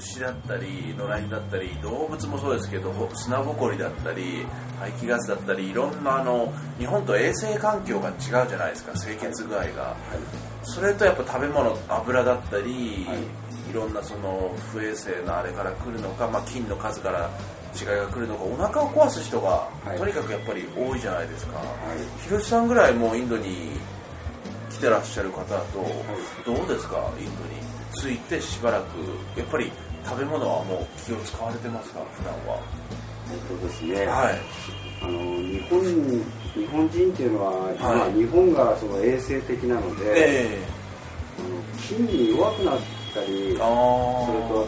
[0.00, 4.46] 牛だったり野良犬だったり動物もそうですけど砂ぼこりだったり
[4.78, 9.94] 排気ガスだったりいろんなあの日本と衛生環境が違うじゃないですか清潔具合が、
[10.62, 13.06] それとやっぱ食べ物油だったり、い、
[13.74, 17.30] ろんなその不衛生なあれから来るのか、まあ、菌の数から
[17.78, 19.98] 違いが来るのかお腹を壊す人が、はい。
[19.98, 21.60] とにかくやっぱり多いじゃないですか、
[22.24, 23.72] ひろしさんぐらいもうインドに
[24.70, 25.84] 来てらっしゃる方だと、
[26.46, 27.60] どうですかインドに？
[27.92, 28.84] 着いてしばらく
[29.36, 29.70] やっぱり
[30.04, 32.60] 食べ物はもう気を使われてますか普段は。
[33.32, 34.38] えっとですね、はい。
[35.02, 35.80] あの日本
[36.54, 37.76] 日本人っていうのは、はい。
[37.78, 40.58] まあ、日本がその衛生的なので、え
[41.38, 42.78] あの菌に弱くなっ
[43.14, 43.62] たりそれとあ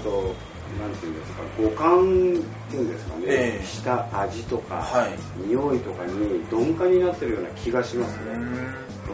[0.02, 0.34] と
[0.78, 3.64] なんていうんですか五感っていうんですかね、ええ。
[3.64, 5.46] 舌味とか、はい。
[5.46, 8.24] 匂いとかに鈍感になってるような気がしますね、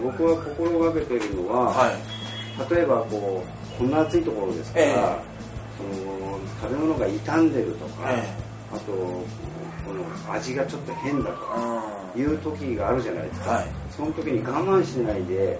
[0.03, 2.75] 僕は心がけてるのは、はい。
[2.75, 4.95] 例えばこうこんな暑いところですから、ええ。
[4.95, 5.23] その
[6.61, 8.23] 食べ物が傷んでるとか、え
[8.73, 13.67] あとこの味がちょっと変だとかあいう時があるじゃないですか、はい。
[13.91, 15.59] その時に我慢しないで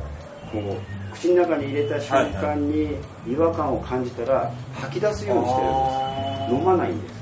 [0.53, 6.55] こう口の中に入れた瞬間に違和感を感じたら吐き出すようにしてるんです。
[6.55, 7.13] 飲まないんです、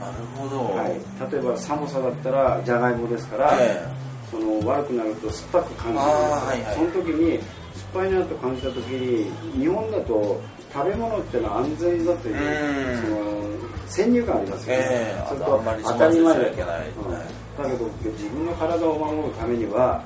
[0.00, 3.86] なるほど、はい、例えば寒さだったらじゃがいもですから、え
[4.30, 6.74] その悪くなると酸っぱく感じるはいはい。
[6.74, 7.38] その時に
[7.92, 10.40] 酸っぱいなと感じた時に日本だと
[10.76, 13.02] 食べ物ってのは安全だといううん。
[13.02, 13.26] その
[13.86, 15.28] 先入観ありますよね、ええ。
[15.28, 16.38] それあとあんまり当たり前。
[16.38, 16.86] だけない。
[17.56, 20.04] だけど自分の体を守るためには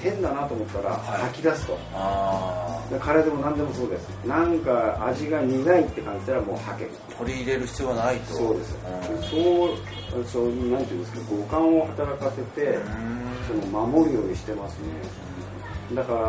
[0.00, 1.22] 変だなと思ったらはい。
[1.28, 4.08] 吐き出すと、あでカレーでも何でもそうです。
[4.24, 6.90] なんか味が苦いって感じたらもう吐ける。
[7.10, 8.34] あ取り入れる必要はないと。
[8.34, 8.76] そうです、ん。
[10.10, 12.78] そうそうなんていうんですか五感を働かせて、
[13.46, 14.88] その守るようにしてますね。
[15.94, 16.20] だから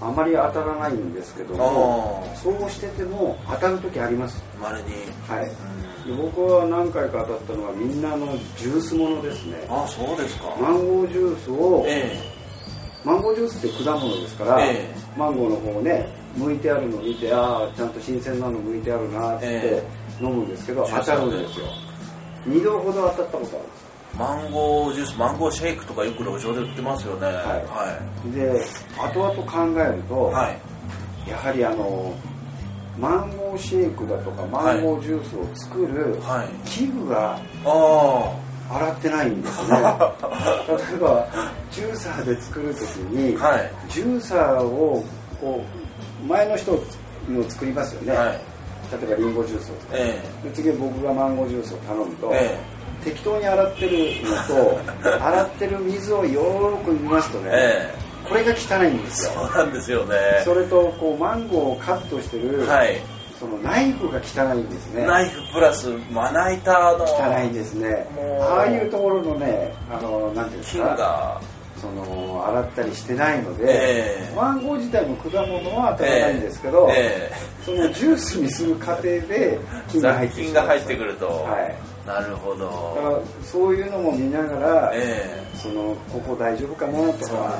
[0.00, 4.42] あまり当たらないんですけどもあそうしてても当たる時あります。
[4.60, 4.90] あまれに。
[5.28, 5.46] はい。
[6.06, 9.66] で僕は何回か当たったのはみんなのジュースものですね。
[9.68, 10.54] ああそうですか。
[10.60, 12.18] マンゴージュースをえ
[13.04, 19.82] マンゴージュースって果物ですから、えマンゴーの方をね剥いてあるのを見てああちゃんと新鮮なの剥いてあるなってえ
[20.20, 21.66] 飲むんですけど、当たるんですよ。
[22.46, 23.83] 2度ほど当たったことあるんです。
[23.83, 23.83] え
[24.18, 27.26] マンゴージュースマンゴーシェイクとかよく路上で売ってますよね。
[27.26, 27.98] は
[28.32, 28.64] で
[28.96, 30.56] 後々考えると、いは
[31.26, 31.30] い。
[31.30, 32.14] やはりあの
[32.98, 36.68] マンゴーシェイクだとかマンゴージュースを作るはい。
[36.68, 38.36] 器具があ
[38.70, 39.76] 洗ってないんですね。
[39.78, 39.88] 例え
[41.00, 41.26] ば
[41.72, 43.72] ジューサーで作る時に、あはい。
[43.88, 45.04] ジューサーを
[45.40, 45.60] こ
[46.22, 46.72] う前の人
[47.28, 48.28] の作りますよね、はい。
[48.92, 52.56] 例えばリンゴジュースをえで次僕がマンゴージュースを頼むと、え
[53.04, 54.80] 適当に洗ってるのと
[55.24, 58.28] 洗ってる水をよーく見ますとね、ええ。
[58.28, 59.32] これが汚いんですよ。
[59.34, 60.16] えそうなんですよね。
[60.44, 63.00] それとこうマンゴーをカットしてる、はい。
[63.38, 65.06] そのナイフが汚いんですね。
[65.06, 68.06] ナイフプラスまな板の汚いんですね。
[68.40, 71.40] ああいうところのねあのなんていうんです菌かが。
[71.76, 74.34] その洗ったりしてないので、ええ。
[74.34, 77.30] マンゴー自体の果物は当たらないんですけど、え
[77.62, 79.58] そのジュースにする過程でえ
[79.90, 87.58] 菌が入って菌が入ってくると、はいなるほだからどそういうのも見ながら、えそのここ大丈夫かなとか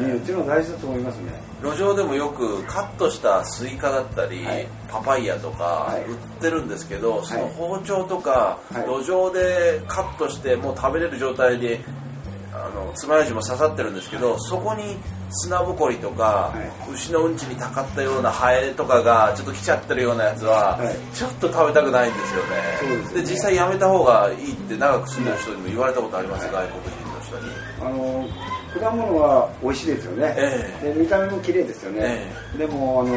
[0.00, 1.32] 見るっていうのは大事だと思いますね。
[1.62, 4.66] え路上でもよくカットしたスイカだったり、はい。
[4.88, 6.04] パパイヤとかはい。
[6.04, 8.88] 売ってるんですけど、そのはい包丁とか、はい。
[8.88, 11.80] 路上でカットしてもう食べれる状態で
[12.62, 14.96] あの爪楊枝も刺さってるんですけどそこに
[15.30, 16.54] 砂ぼこりとか、は
[16.92, 20.94] 牛のうんちにたかったようなハエとかがちょっと来ちゃってるようなやつは、はい。
[21.14, 23.14] ちょっと食べたくないんですよね。
[23.14, 23.30] でね。
[23.30, 26.52] 実際やめた方がいいって長く住んでる人にも言われたことあります、はい。
[26.52, 27.72] 外国人の人に。
[27.80, 28.28] あの
[28.80, 33.14] 果物は美味しいですよね、えで見た目も綺麗ですよね、えでもあの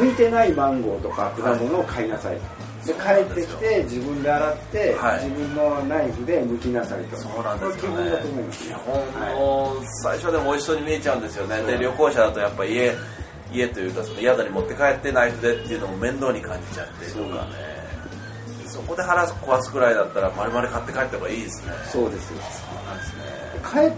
[0.00, 2.38] 向いてないマンゴーとか果物を買いなさい、
[2.88, 5.24] で帰ってきて自分で洗って、はい。
[5.24, 8.64] 自分のナイフで剥きなさいとそうなんですよこれ基本だと思いねます。
[8.66, 11.62] 基本の最初でも美味しそうに見えちゃうんですよね。
[11.62, 12.94] で旅行者だとやっぱ家
[13.52, 17.78] 家というかその宿に持って帰ってナイフでっていうのも面倒に感じちゃってとかね。
[18.66, 21.72] そこで腹壊すくらいだったら丸々買って帰った方がいいですね。
[21.90, 22.40] そうですよ。
[22.42, 23.22] そうなんですね。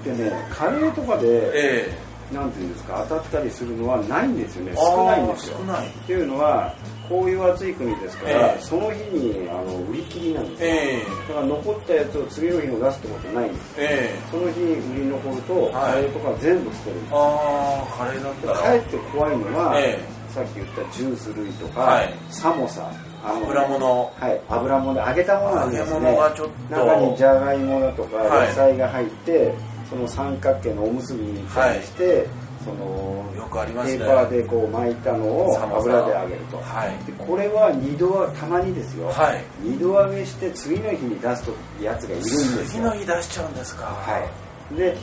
[0.02, 1.98] 帰ってねカレーとかでえ
[2.32, 4.72] なんていうんですか当たったりするのはないんですよね。
[4.72, 5.56] え少ないんですよ。
[5.58, 5.88] 少ない。
[5.88, 6.74] っていうのは
[7.10, 8.62] こういう暑い国ですから、ええ。
[8.62, 11.04] その日にあの売り切りなんですよ、ええ。
[11.28, 14.18] だから残ったやつを次の日も出すってことないんですええ。
[14.30, 15.72] その日売り残ると、はい。
[15.72, 18.78] カレーとか全部捨てるんですああカレーだったら。
[18.78, 19.98] 帰って怖いのは、え
[20.30, 22.14] さっき言ったジュース類とか、はい。
[22.30, 22.88] サモサ
[23.24, 24.12] あの油物。
[24.16, 26.76] はい油物で揚げたものなんですね揚げ物がちょっと。
[26.76, 28.48] 中にじゃがいもだとかはい。
[28.48, 29.52] 野菜が入って、
[29.90, 32.28] その三角形のおむすびにして、
[32.64, 33.98] そのよくありますね。
[33.98, 37.04] ペーパーでこう巻いたのを油で揚げると、はい。
[37.06, 39.44] でこれは二度たまにですよ、はい。
[39.62, 41.52] 二度揚げして次の日に出すと
[41.82, 42.64] やつがいるんですよ。
[42.66, 43.84] 次の日出しちゃうんですか。
[43.86, 44.30] は
[44.72, 44.96] い、で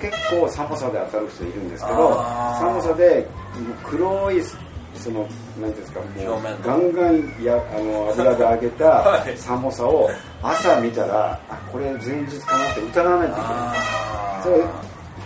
[0.00, 2.60] 結構サモサで当たる人いるんですけどあー。
[2.60, 3.26] サモサで
[3.82, 4.42] 黒い
[4.94, 5.26] その
[5.60, 9.34] 何ていうんですかもうガンガンやあの油で揚げ はい。
[9.34, 10.08] たサモサを
[10.42, 13.50] 朝見たらあこれ前日かなって疑わないといけない。
[13.50, 14.56] あそれ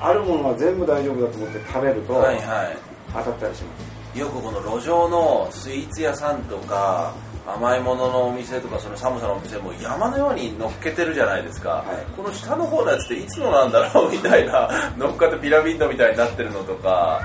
[0.00, 2.40] あるものは全部大丈夫だと思って食べるとあはいは
[2.70, 2.78] い。
[3.12, 3.78] 当たったりしま
[4.14, 4.18] す。
[4.18, 7.14] よくこの路上のスイーツ屋さんとか
[7.46, 12.16] 甘いもののお店とかその寒さのお店も山のように乗っけてるじゃないですか、はい。
[12.16, 14.68] この下の方のやつっていつのなんだろうみたいな
[14.98, 17.22] 乗っかってピラミッドみたいになってるのとか。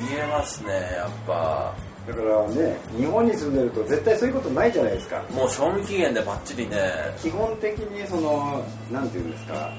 [0.00, 1.72] 見えますねやっぱ。
[2.06, 5.22] だからね日本に住んでると絶対そういうことないじゃないですか。
[5.30, 6.76] もう賞味期限でバッチリね。
[7.20, 8.60] 基本的にその
[8.90, 9.70] なんていうんですか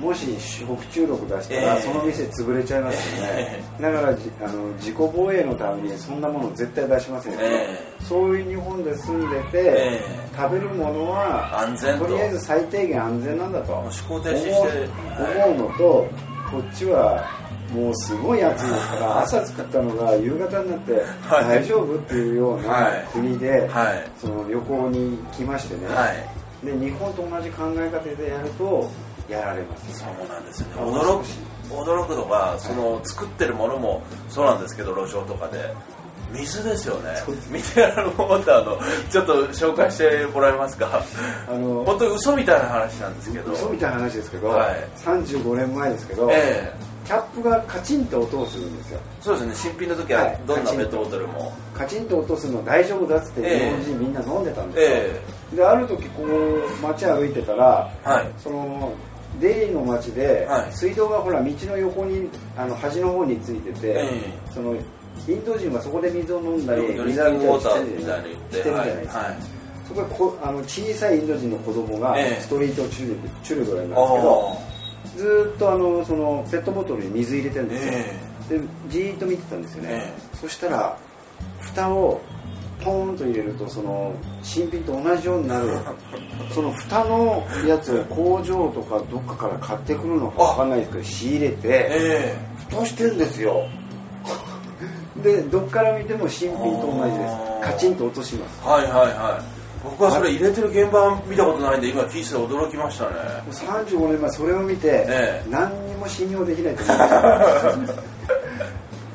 [0.00, 1.82] もし食中毒出したら、ええ。
[1.82, 7.38] その店潰れちゃいますよね、だからじあの自己防衛のためにそんなもの絶対出しませんよ。
[7.40, 7.92] ね、え。
[8.02, 10.00] そういう日本で住んでて、え
[10.36, 12.06] 食べるものは安全と。
[12.06, 13.72] とりあえず最低限安全なんだと。
[13.74, 16.08] 思う思うのと
[16.50, 17.24] こっちは
[17.72, 20.92] もうすごい暑いですから朝作ったのが夕方になって
[21.22, 21.44] はい。
[21.60, 23.08] 大丈夫っていうようなはい。
[23.12, 24.10] 国で、はい。
[24.18, 26.66] その旅行に来ましてね、はい。
[26.66, 28.90] で日本と同じ考え方でやると
[29.30, 29.98] やられます。
[29.98, 30.74] そうなんですよね。
[30.78, 31.24] あ驚く
[31.70, 35.72] 驚くのがその作ってるものもそうなんですけど路上とかで
[36.32, 37.10] 水ですよね。
[37.50, 38.78] ミネラルウォーターの
[39.10, 41.02] ちょっと紹介してもらえますか？
[41.48, 43.52] あの本当に嘘みたいな話なんですけど。
[43.52, 44.88] 嘘みたいな話ですけど、はい。
[44.96, 46.90] 35年前ですけど、ええ。
[47.04, 49.00] キャップがカチンと音をするんですよ。
[49.20, 49.54] そうですね。
[49.54, 50.40] 新品の時ははい。
[50.46, 53.58] どんなペットボトルも、カチンと音するの大丈夫だっつってええ。
[53.58, 54.96] 日本人みんな飲んでたんですよ、
[55.52, 58.30] えである時こう街歩いてたらえはい。
[58.38, 58.92] その
[59.40, 60.72] デイリーの街で、はい。
[60.72, 64.74] 水道がほら道の横にあの端の方についてて、えその
[65.28, 69.36] インド人はそこで水を飲んだり水浴びたいに言ってしてるじゃないですか、
[69.88, 72.40] そこでこあの小さいインド人の子供がええ。
[72.40, 80.36] ストリートチュルチュルドレンなんですけど、あずーっとあのそのペットボトルに水入れてるんですよ、えでじーっと見てたんですよね、え。
[80.36, 80.96] そしたら
[81.60, 82.20] 蓋を
[82.84, 84.12] ポーンと入れるとその
[84.42, 85.68] 新品と同じようになる
[86.52, 92.38] その蓋のやつを工場とかどっかから買ってくるのかわかんないですけど仕入れてえ
[92.68, 93.64] 蓋してんですよ。
[95.22, 97.36] でどっから見ても新品と同じです。
[97.60, 98.60] カチンと落とします。
[98.64, 99.60] えはいはいはい。
[99.82, 103.10] 僕はそれ入れてる現場見たことないんで今聞いてて驚きましたね。
[103.50, 105.50] 35年前それを見て、ええ。
[105.50, 108.02] 何にも信用できないと思いました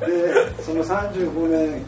[0.00, 1.84] でその35年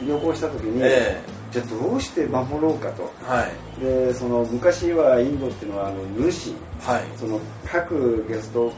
[0.00, 1.20] うん旅行した時に、え
[1.52, 3.10] じゃあどうして守ろうかと。
[3.22, 3.46] えは
[3.78, 3.80] い。
[3.80, 6.52] でその昔はインドっていうのはあの主。
[6.80, 7.02] はい。
[7.16, 8.72] その各ゲスト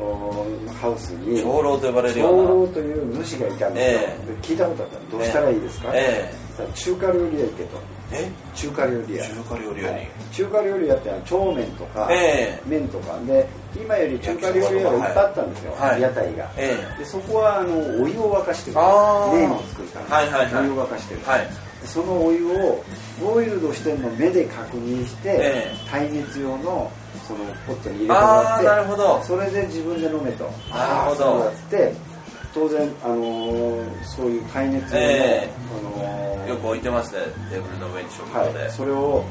[0.00, 0.46] お
[0.80, 2.50] ハウスに長老と呼ばれるよ長うな。
[2.50, 7.78] 老という主がいたんですよ、えで聞いたことあったどうしたらいいですか、えさあ中華料理屋行けと。
[7.78, 7.99] え
[8.54, 9.24] 中華料理屋。
[9.24, 13.18] 中華料理屋に、はい中華料理屋って長麺とか、え麺とか。
[13.26, 16.00] で今より中華料理屋がいっぱいあったんですよ、はい。
[16.00, 18.76] 屋台が、えでそこはあのお湯を沸かしてる。
[18.76, 20.64] 麺を作るために、はいはいはい。
[20.64, 21.40] お湯を沸かしてる、はい。
[21.80, 22.84] でそのお湯を
[23.20, 26.90] ボイルドしてるのを目で確認して、え耐熱用の
[27.26, 29.22] そのポットに入れてもらってなるほど。
[29.22, 30.44] それで自分で飲めと。
[30.70, 31.48] なるほど。
[31.48, 31.92] って
[32.54, 35.50] 当然、あのーそういう耐熱用の、ええ。
[35.78, 39.24] あのーよく置いてますねテーブルの上に食堂で、はい、それを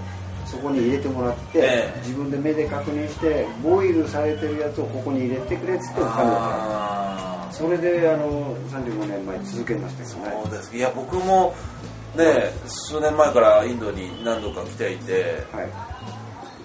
[0.46, 2.00] そこに入れてもらって、ええ。
[2.02, 10.42] 自分で目で確認してボイルされてるやつをここに入れてくれっつって食べたああそれであの35年前続けましたけどね。
[10.44, 10.76] そうです。
[10.76, 11.54] いや僕も
[12.16, 15.70] ね数年前からインドに何度か来ていてはい。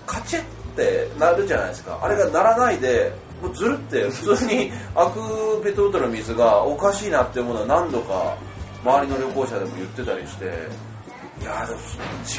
[0.07, 0.45] カチッっ
[0.77, 1.99] てなるじゃないですか。
[2.03, 3.13] あれがならないで
[3.45, 4.09] もうずるって。
[4.11, 8.37] 普通に開くペットボトルの水がおかしいなって思うのは何度か
[8.83, 10.45] 周りの旅行者でも言ってたりして。
[11.41, 11.81] いいやーでも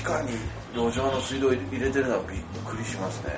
[0.07, 0.31] 直に
[0.73, 3.31] 路上の水道入れてるのはびっくりしますね。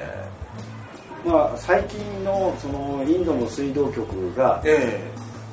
[1.25, 5.01] まあ、最近のそのインドの水道局がえ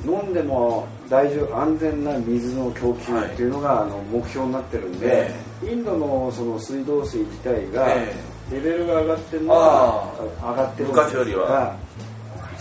[0.07, 5.31] 飲んでも大丈夫安全な水の供給っていうのが、あの目標になってるんで、
[5.65, 8.15] インドのその水道水自体がえ
[8.53, 11.77] レベルが上がってるのはあ上がってるん昔よりは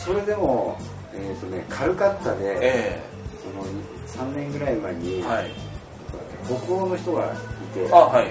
[0.04, 0.78] それでも、
[1.14, 3.02] えーとね、カルカッタで、え
[3.42, 5.52] その3年ぐらい前に、えはい。
[6.46, 7.28] 北欧の人がい
[7.78, 8.28] てあはい。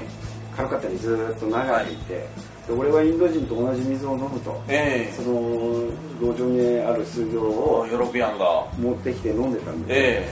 [0.54, 1.96] カルカッタにずーっと長くい。
[1.96, 2.26] て、
[2.66, 5.12] で俺はインド人と同じ水を飲むと、ええ。
[5.16, 5.40] その
[6.20, 8.66] 路上にある水道をヨーロピアンが。
[8.78, 10.30] 持ってきて飲んでたんで、え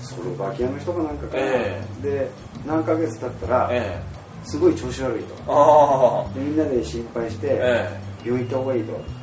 [0.00, 2.30] スロバキアの人かなんかかな、えで
[2.66, 4.48] 何ヶ月経ったら、ええ。
[4.48, 6.26] すごい調子悪いと。
[6.36, 7.90] みんなで心配して、え
[8.24, 8.28] え。
[8.28, 9.17] 病院行った方がいいと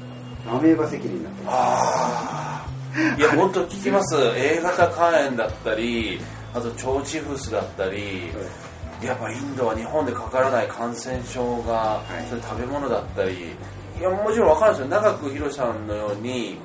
[0.47, 4.15] アメーバ赤痢になってああいや本当聞きます。
[4.37, 6.19] A 型肝炎だったり
[6.53, 8.29] あと腸チフスだったり
[9.03, 12.29] やっぱインドは日本でかからない感染症が、い。
[12.29, 13.51] それ食べ物だったり
[13.99, 14.87] いやもちろん分かるんですよ。
[14.87, 16.57] 長くヒロさんのように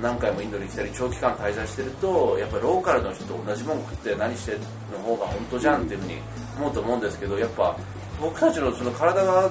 [0.00, 4.60] 何回もインドに来たり長期間滞在してるとやっぱりローカルの人と同じもの食って何してる
[4.90, 6.14] の方が本当じゃんっていうふうに
[6.56, 7.76] 思うと思うんですけどやっぱ
[8.20, 9.50] 僕たちのその体が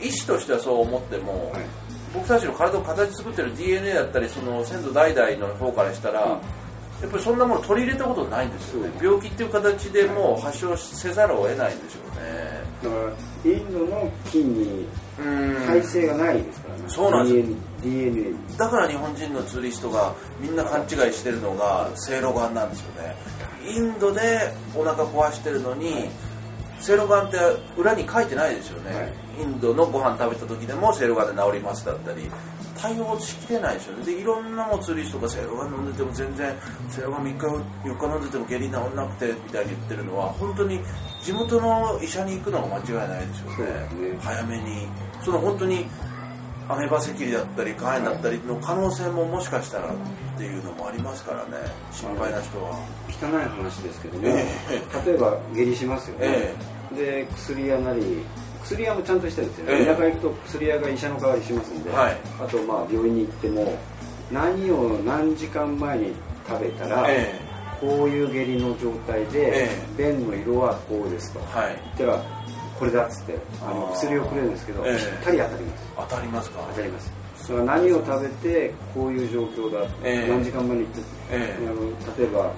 [0.00, 1.81] 医師としてはそう思っても、はい
[2.14, 8.92] 僕たちの体を形作ってる DNA だったりその先祖代々の方からしたら、やっぱりそんなもの取り入れたことないんですよね。
[9.02, 12.62] 病気っていう形でもう発症せざるを得ないんでしょうね。
[12.82, 12.96] だか
[13.44, 14.86] らインドの菌に
[15.18, 15.66] うん。
[15.66, 17.56] 耐性がないですからね、そうなんですよ。
[17.82, 23.16] DNA, だから日本人のツーリストがみんな勘違いしてるのがせいろがんなんですよね。
[23.66, 26.08] インドでお腹壊してるのに
[26.80, 26.96] せい。
[26.96, 27.38] ろがんって
[27.76, 29.12] 裏に書いてないですよね、はい
[29.42, 32.30] インドのご飯食べた時でもせいろがんで治りますだったり
[32.76, 34.04] 対応しきれないですよね。
[34.04, 36.52] でいろんなもツーリストがせいろがん飲んでても全然
[36.88, 40.80] せいろがん3日4日飲んでても下痢治んなくてみたいに言ってるのは本当に
[41.22, 44.10] 地元の医者に行くのが間違いないですよね。
[44.10, 44.18] ね。
[44.20, 44.88] 早めに。
[45.22, 45.86] その本当に
[46.68, 49.96] アメバ赤痢だったり肝炎だったりの可能性ももしかしたらっ
[50.36, 51.70] ていうのもありますからね。
[51.92, 53.02] 心配な人は。
[53.08, 54.44] 汚い話ですけども、え
[55.06, 56.54] 例えば下痢しますよね、え
[56.96, 58.22] で薬屋なり
[58.64, 59.86] 薬屋もちゃんとしてるんですよね、ええ。
[59.86, 62.16] 田舎行くと薬屋が医者の代わりしますんで、はい。
[62.40, 63.78] あとまあ病院に行っても
[64.30, 66.12] 何を何時間前に
[66.48, 67.40] 食べたら、え
[67.80, 71.40] こういう下痢の状態で、え便の色はこうですと。
[71.54, 71.80] えはい。
[71.98, 72.24] 言ったら
[72.78, 74.96] これだっつってあの薬をくれるんですけど、ええ。
[74.96, 75.84] ぴったり当たります。
[75.96, 76.60] 当たりますか？
[76.70, 77.12] 当たります。
[77.36, 80.28] それは何を食べてこういう状況だ、ええ。
[80.28, 81.00] 何時間前に行って、
[81.32, 81.66] ええ。
[81.66, 82.52] あの例えば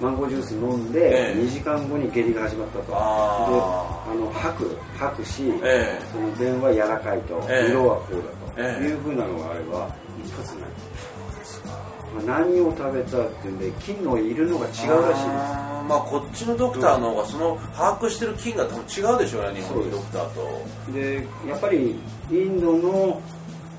[0.00, 1.40] マンゴージュース飲んで、ええ。
[1.40, 2.84] 2時間後に下痢が始まったと。
[2.84, 6.00] でああの吐く吐くし、ええ。
[6.12, 7.70] その便は柔らかいと、ええ。
[7.70, 8.84] 色はこうだと、ええ。
[8.84, 9.88] いうふうなのがあれば
[10.22, 10.68] 一発ない
[12.26, 15.26] まあ何を食べたっていうんで菌のいるのが違うらしいです。
[15.88, 20.92] まあこっちのドクターの方がその把握してる菌が多分違うでしょうね日本のドクターと。
[20.92, 21.96] でやっぱり
[22.30, 23.20] インドの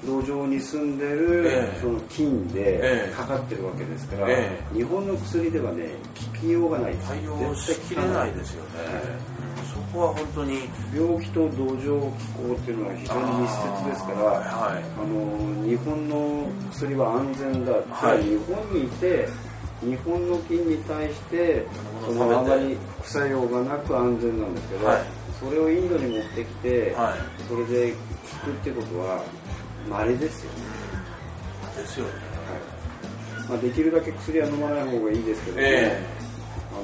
[0.08, 1.80] 路上に住んでる、ええ。
[1.82, 3.10] その菌ええ。
[3.10, 5.90] でかかってるわけですから、え日本の薬ではね
[6.34, 8.70] 効きようがない対応しきれないですよね、
[9.74, 10.62] そこは本当に。
[10.96, 14.84] 病気と土壌気候っていうのは非常に密接ですからはい。
[14.96, 18.24] あの日本の薬は安全だ、はい。
[18.24, 19.28] 日本にいて
[19.82, 21.66] 日本の菌に対して
[22.06, 25.04] そのあまり副作用がなく安全なんですけど、はい。
[25.40, 27.20] それをインドに持ってきて、はい。
[27.48, 27.98] それで効
[28.46, 29.24] くってことは
[29.90, 30.58] 稀ですよね、
[31.78, 32.12] ですよね。
[32.12, 33.50] はい。
[33.50, 36.04] まあ、できるだけ薬は飲まない方がいいですけども、え
[36.72, 36.76] あ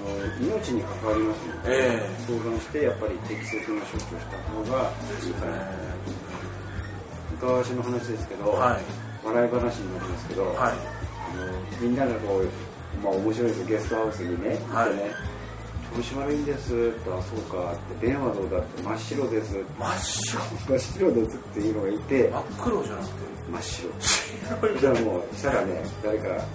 [0.42, 2.10] の命に関わりますので、ええ。
[2.26, 5.34] 相談してやっぱり適切な処置をした方がいい。
[5.34, 5.58] かな
[7.40, 8.82] と昔の話ですけど、はい。
[9.26, 10.56] 笑い話になりますけど、はい。
[10.56, 10.72] あ
[11.36, 12.50] のみんながこう、
[13.04, 14.96] まあ、面白いですゲストハウスにねはい。
[14.96, 15.33] ね
[15.96, 20.42] 調子悪いんですってあそうかって便はどうだって真っ白です真っ白。
[20.68, 22.30] 真っ白ですっていうのがいて。
[22.30, 23.14] 真っ黒じゃなくて
[23.52, 24.80] 真っ白。
[24.80, 26.46] じゃあもうしたらね誰かあ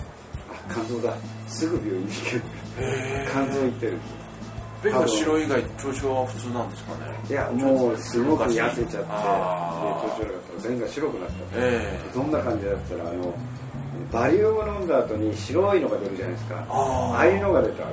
[0.72, 1.16] 肝臓だ。
[1.46, 2.42] すぐ病院に行ける。
[2.80, 3.98] へ肝臓行ってる。
[4.82, 6.98] 便が白い以外調子は普通なんですかね。
[7.28, 10.68] いやもうすごく痩せちゃってで調子悪かった。
[10.68, 13.34] ら便が白くなったえどんな感じだったらあの
[14.12, 16.66] バリウム飲んだ後に白いのが出るじゃないですか。
[16.70, 17.84] ああいうのが出た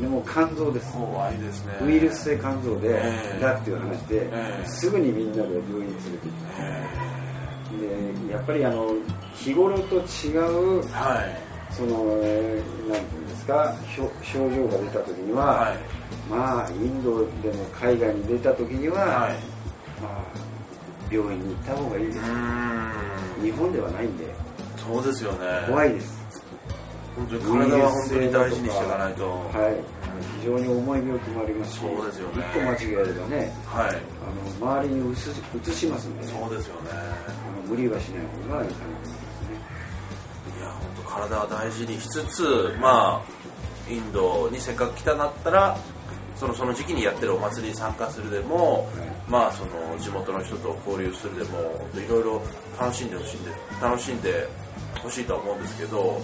[0.00, 0.92] でも肝臓です。
[0.92, 1.78] 怖いですね。
[1.82, 3.40] ウイルス性肝臓で、ええ。
[3.40, 4.66] だっていう話で、ええ。
[4.66, 6.88] すぐにみんなで病院に連れてえ
[7.70, 8.26] 行って。
[8.26, 8.94] でやっぱりあの
[9.34, 11.22] 日頃と違うえは
[11.70, 11.74] い。
[11.74, 15.78] その、えーなんていうんですか症症状が出た時には、はい。
[16.28, 19.32] まあインドでも海外に出た時には、はい。
[20.02, 20.22] まあ、
[21.10, 22.18] 病院に行った方がいいです。
[23.42, 24.24] 日本ではないんで。
[24.76, 25.38] そうですよね。
[25.68, 26.21] 怖いです
[27.16, 30.02] 本当に体は本当に大事にしていかないと、はい。
[30.40, 32.42] 非常に重い病気もありますしそうですよね。
[32.42, 33.96] 一個間違えればねはい。
[33.96, 35.28] あの周りにうつ
[35.70, 36.90] 移しますんで、ね、そうですよね。
[36.92, 36.96] あ
[37.62, 39.56] の無理はしない方がいいかなと思いますね。
[40.58, 45.76] いや本当体は大事にしつつまあインドにせっかく来たなったら
[46.36, 48.88] そのその時期にやってるお祭りに参加するでも、
[49.28, 51.58] まあその地元の人と交流するでも
[51.94, 52.42] いろいろ
[52.80, 53.50] 楽しんでほしいんで
[53.80, 54.48] 楽しんで
[55.02, 56.20] ほしいとは思うんですけど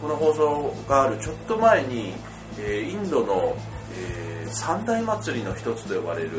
[0.00, 2.12] この放送があるちょっと前に、
[2.58, 3.56] えーインドの、
[3.94, 6.30] えー三大祭りの一つと呼ばれる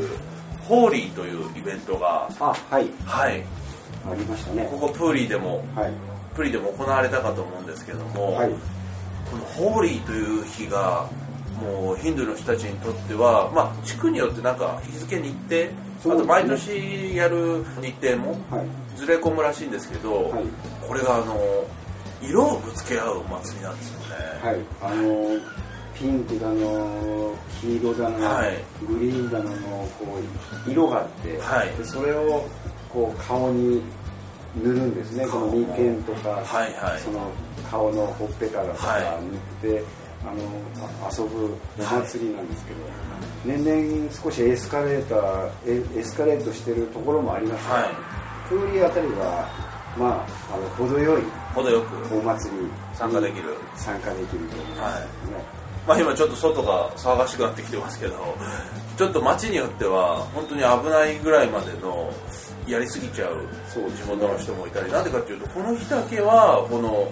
[0.67, 2.87] ホーリーというイベントがあはい。
[3.05, 3.43] はい。
[4.09, 4.67] ありましたね。
[4.71, 5.91] ここプーリーでもはい。
[6.35, 8.49] プリでも行われたかと思うんですけども、はい。
[8.49, 11.07] このホーリーという日が
[11.61, 15.35] もうヒンドゥーの人たちにとっては、まあ、地区によってなんか日付日
[16.03, 18.65] 程、あと毎年やる日程もはい。
[18.97, 20.43] ずれ込むらしいんですけど、はい。
[20.87, 21.35] これがあの
[22.21, 24.59] 色をぶつけ合うお祭りなんですよね、はい。
[24.81, 25.39] あの
[25.93, 28.57] ピンクだの黄色だの、はい。
[28.85, 30.19] グリーンだののこ
[30.67, 31.69] う色があって、はい。
[31.77, 32.45] でそれを
[32.89, 33.81] こう顔に
[34.55, 35.25] 塗るんですね。
[35.27, 36.99] この眉間とか、はいはい。
[37.01, 37.19] その
[37.69, 39.03] 顔のほっぺただとかはい。
[39.63, 39.83] 塗って、
[40.21, 40.31] あの
[41.05, 42.79] あ遊ぶお祭りなんですけど、
[43.45, 47.89] 年々少しエスカレーターエエスカレートしてるところもありますが、はい。
[48.49, 49.47] プーリーあたりは
[49.97, 51.21] まああの程よい
[51.53, 53.59] 程よくお祭りに参加できる。
[53.79, 55.07] 参加できると思いますね、
[55.87, 58.35] まあ、今ちょっと外が騒がしくなってきてますけど
[58.97, 62.11] ちょっと街によっては本当に危ないぐらいまでの
[62.67, 63.47] やりすぎちゃう
[63.95, 67.11] 地元の人もいたりなんでかっていうとこの日だけはこの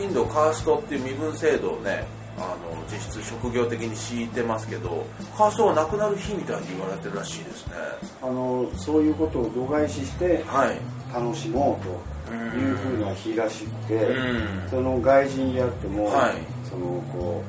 [0.00, 2.04] インドカーストっていう身分制度をね
[2.38, 5.04] あの実質職業的に敷いてますけど
[5.36, 7.74] カーストはなくなる日みたいに言われてるらしいですね。
[8.22, 10.78] あのそういうことを度外視してはい。
[11.12, 11.90] 楽しもうと。
[11.90, 14.70] いうふうな日らしくて、うん。
[14.70, 16.34] その外人であっても、はい。
[16.68, 17.42] そのこ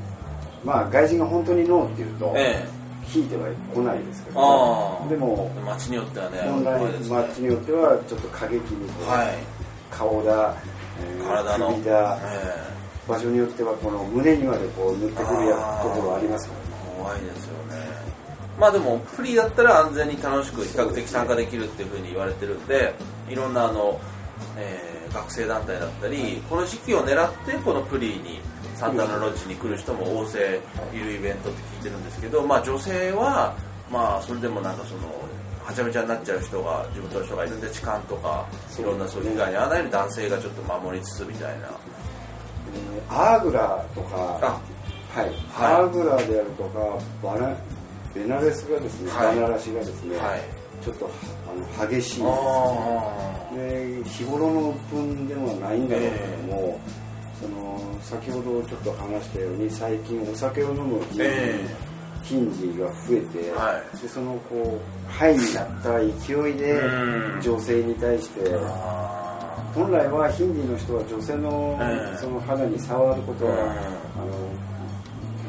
[0.63, 2.65] うまあ外人が本当にノーって言うと、え
[3.13, 7.15] 引いては来ないですけあどあでもえ街によってはね本来怖いですね。
[7.15, 8.65] マッチによってはちょっと過激にこ
[9.05, 9.27] う、はい。
[9.91, 10.55] 顔だ、
[11.01, 11.71] えー体の。
[11.73, 12.73] 首だえ
[13.07, 16.93] 場所によってはこの胸にまでこう塗ってくるやところありますからね。
[16.97, 17.83] 怖いですよね。
[18.57, 22.93] まあでもフリーだったら安全に楽しく比較的参加できるっていうふうに言われてるんで
[23.29, 23.99] いろんなあの、
[24.57, 28.39] えー学生団体だったりこの時期を狙ってこのプリーに
[28.75, 30.59] サンタナロッジに来る人も大勢
[30.91, 33.55] いるイベントって聞いてるんですけどまあ女性は
[33.91, 35.01] まあそれでもなんかその
[35.63, 41.67] はちゃめちゃになっちゃう人が地元の人がいるんで痴漢とかいろんなそういう被害に遭わないように男性がちょっと守りつつみたいな。
[41.67, 41.73] えー
[43.09, 45.73] アーグラとかあはい、はい。
[45.75, 47.55] アーグラであるとかバナ
[48.15, 49.35] ベナレスがですね、はい。
[49.35, 51.09] バナラシがですね、はいちょっと
[51.47, 56.79] あの激しいんですあで日頃の鬱憤ではないんだろうけども、
[57.39, 61.65] その先ほどちょっと話したように最近お酒を飲む頻,、え
[62.23, 63.97] 頻次が増えて、はい。
[63.97, 67.41] でそのこうハイになった勢いでうん。
[67.41, 68.41] 女性に対して
[69.73, 72.17] 本来はヒンディーの人は女性のええ。
[72.17, 74.33] その肌に触ることは、うんあの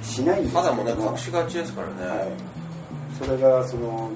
[0.04, 2.06] しないんですけど肌もね隠しがちですからね。
[2.06, 2.28] はい、
[3.18, 4.10] それがその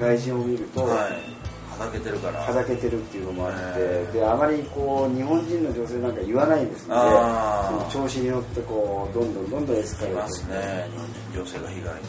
[0.00, 1.40] 外人を見ると、はい。
[1.78, 2.40] はだけてるから。
[2.40, 4.12] はだけてるっていうのもあって、ええ。
[4.18, 7.00] であまりこう日本人の女性なんか言わないですので
[7.90, 10.88] その調子に乗ってこうどんどんどんどんエスカレートいますね。
[10.90, 11.94] 日本人女性が被害。
[11.94, 12.00] に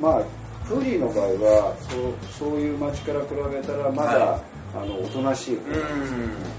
[0.00, 0.22] まあ
[0.66, 4.40] プーリーの場合はそうそういう街から比べたらまだ、はい。
[4.74, 6.56] あのおとなしい方うん。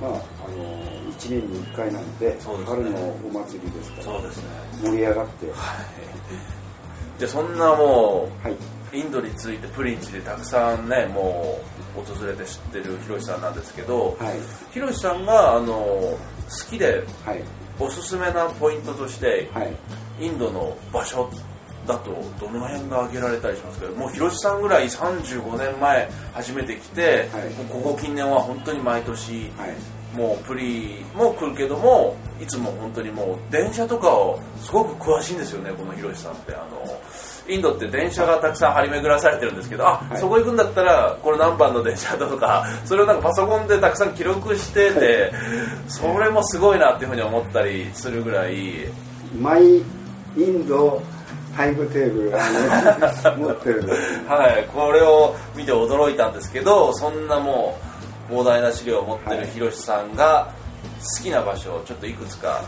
[0.00, 0.64] まあ、あの
[1.12, 2.36] 1年に1回なのでね。
[2.40, 4.44] 春のお祭りですからそうですね。
[4.82, 5.46] 盛り上がって。
[5.46, 5.52] は
[7.16, 7.20] い。
[7.20, 8.56] でそんなもはい、う
[8.94, 11.60] インドについてプリンチでたくさんねも
[11.96, 14.38] う訪れて知ってるひろしさんなんですけどはい。
[14.72, 16.18] ひろしさんがあの好
[16.70, 17.42] きではい。
[17.78, 19.76] おすすめなポイントとしてはい。
[20.20, 21.28] インドの場所
[21.86, 27.28] だとどの辺が挙げられたりしますけどもう広瀬さんぐらい35年前初めて来て、
[27.68, 30.16] ここ近年は本当に毎年はい。
[30.16, 36.54] もうプリも来るけどもいつも本当にもう電車とかをすごく詳しいんですよねこの広瀬さんって。
[36.54, 37.00] あの
[37.48, 40.18] インドって電車がたくさん張り巡らされてるんですけどあ、はい。
[40.18, 45.32] そこ行くんだったらこれ何番の電車だとか それをなんかパソコンでたくさん記録してて、
[45.88, 48.88] それもすごいなっていうふうに思ったりするぐらい。
[49.40, 49.82] マイイ
[50.40, 51.02] ンド
[51.56, 53.84] タイムテーブルを持ってる
[54.28, 57.78] はい、これを見て驚いたんですけどそんなも
[58.30, 60.48] う膨大な資料を持ってるひろしさんが
[61.18, 62.62] 好きな場所をちょっといくつか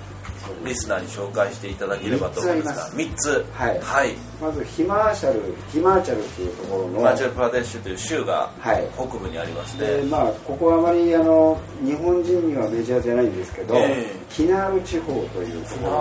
[0.64, 3.80] リスナーに紹介していただければと思いますが3つはい。
[3.80, 8.84] はい、まずヒマーシャルヒマーチャルっていうところのマチュルプラデッシュという州がはい。
[8.94, 14.06] 北部にありますでね、まあここはあまりあの日本人にはメジャーじゃないんですけど、ええ。
[14.30, 15.92] キナール地方というところ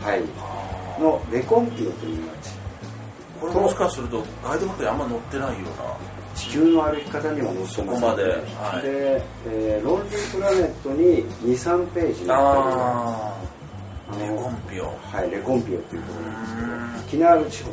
[0.00, 1.00] はい。
[1.00, 2.52] のレコンピオという町。
[3.40, 6.16] これもしかするとガイドブックにあんま載ってないような。
[6.36, 8.82] 地球の歩き方には載ってますそこまではい。
[8.82, 11.24] で、えーロンリープラネットに
[11.56, 12.36] 23ページ載ってる
[14.12, 14.86] レコンピオ。
[15.02, 17.02] はいレコンピオっていうところなんですけどうん。
[17.10, 17.70] キナール地方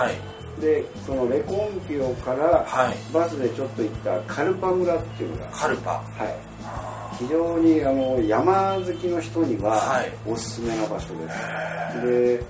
[0.00, 0.14] はい。
[0.60, 3.12] でそのレコンピオからはい。
[3.12, 5.90] バスでちょっと行ったカルパ村っていうのが、カルパ。
[5.90, 6.34] はい、
[6.64, 10.12] あ非常にあの山好きの人にははい。
[10.26, 12.44] おすすめな場所です、で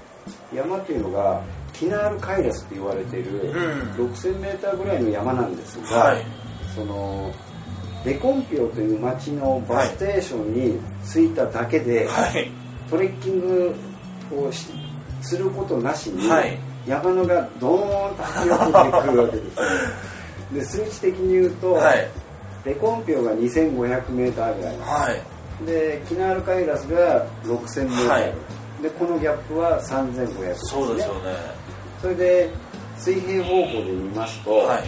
[0.54, 4.08] 山っていうのがキナールカイラスって言われているうん。
[4.12, 6.24] 6000m ぐらいの山なんですが、はい。
[6.74, 7.32] その
[8.04, 13.74] レコンピオという町のバスステーションに着いただけで、はいトレッキング
[14.32, 14.66] をし
[15.22, 16.58] することなしに、はい。
[16.86, 19.42] 山のがドーンと迫力でくるわけで
[20.64, 22.08] すで数値的に言うと、はい。
[22.64, 25.10] レコンピオが 2500m ぐらいは
[25.62, 25.66] い。
[25.66, 28.82] でキナールカイラスが 6000m、はい。
[28.82, 31.34] でこのギャップは3500です、ね、そうですよね。
[32.00, 32.50] それで
[32.98, 34.84] 水平方向で見ますと、はい。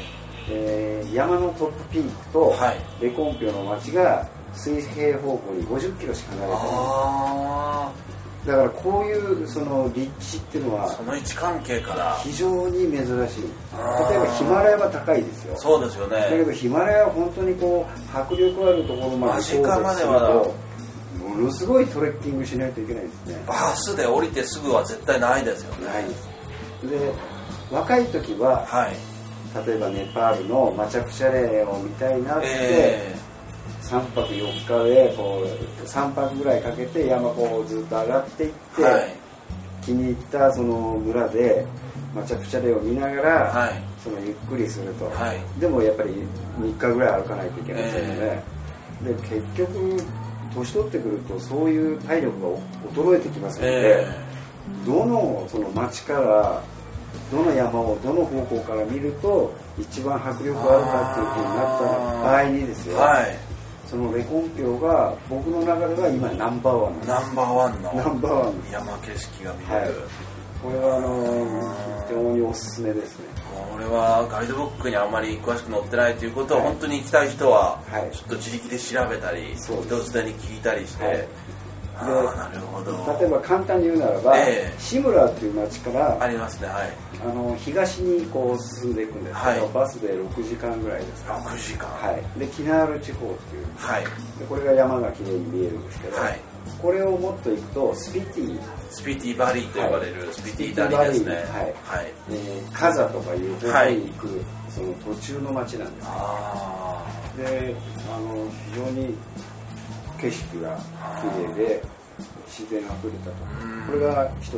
[0.51, 3.05] えー山のトップピークと、はい。
[3.05, 4.27] レコンピオの町が
[4.59, 6.69] 水平方向に50キロしか離れてない。
[6.71, 7.93] あ
[8.47, 12.17] だからこういうその立地っていうのはあその位置関係から。
[12.23, 13.07] 非常に珍しい。
[14.11, 15.57] 例えばヒマラヤは高いですよ。
[15.59, 20.21] そうですよだけねどヒマラヤは本当にこう迫力あるところまで間近までは。
[20.21, 23.45] 行こうとするとものすごいトレッキングしないといけないですね。
[23.47, 25.87] バスで降りてすぐは絶対ないですよね。
[25.87, 26.29] ないです。
[26.91, 27.13] で
[27.71, 28.97] 若い時ははい。
[29.67, 33.17] 例えばネパールのマチャプチャレを見たいなって、え
[33.89, 39.15] 3泊4日でこう3泊ぐらいかけて山こうずっと上がっていって、えはい。
[39.83, 41.65] 気に入ったその村で
[42.15, 43.83] マチャプチャレを見ながら、はい。
[44.05, 45.41] そのゆっくりすると、はい。
[45.59, 46.11] でもやっぱり
[46.61, 48.43] 3日ぐらい歩かないといけないですよね、
[49.03, 49.97] で結局
[50.55, 52.49] 年取ってくるとそういう体力が
[52.95, 54.07] 衰えてきますので、え
[54.87, 56.63] どのその町から
[57.33, 63.48] どの山をどの方向から見ると一番迫力があるかっていうふうになった場合にですよ、えはい
[63.89, 69.83] そのレコンピオが僕の中では今ナンバーワンナンバーワンのナンバーワン山景色が見はい。
[69.83, 69.95] れる、
[70.63, 73.25] これはあの非常におすすめですね。
[73.73, 76.69] これはガイドブックにあまり詳しく載ってないということは、はい。
[76.73, 78.15] 本当に行きたい人ははい。
[78.15, 79.73] ちょっと自力で調べたり、人
[80.13, 81.29] 伝に聞いたりして、
[83.21, 84.75] 例えば簡単に言うならば、ええ。
[84.79, 86.93] シムラっていう町からありますねはい。
[87.21, 89.73] あの東にこう進んでいくんですけど、はい。
[89.73, 91.35] バスで6時間ぐらいですか。
[91.35, 91.89] 6時間。
[91.89, 92.39] はい。
[92.39, 94.05] でキナール地方っていうはい。
[94.05, 96.41] でこれが山がきれいに見えるんですけど、はい。
[96.81, 100.35] これをもっと行くとスピティ、スピティバリーと呼ばれる、はい。
[100.35, 101.35] スピティ谷ですね。
[101.35, 101.45] はい。
[101.85, 102.13] はい。
[102.31, 107.05] えーカザとかいう方向に行く、その途中の町なんですあ
[107.37, 107.75] で
[108.13, 109.15] あの非常に
[110.21, 110.77] 景色が
[111.21, 111.83] 綺麗で
[112.47, 113.33] 自然あふれたと。
[113.63, 114.55] うんこれが一つ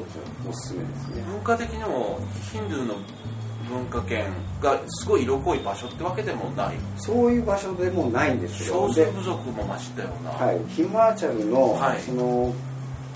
[0.48, 1.22] おすすめですね。
[1.28, 2.18] あ文化的にも
[2.50, 2.94] ヒンドゥーの
[3.68, 4.24] 文化圏
[4.60, 6.76] がすごい色濃い場所ってわけでもない。
[6.96, 12.00] そういう場所でもないんですけど少数で部族も増したような、はい、ヒマーチャルの,、はい。
[12.00, 12.52] その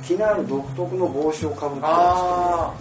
[0.05, 2.75] キナール独特の帽子をかぶってまあ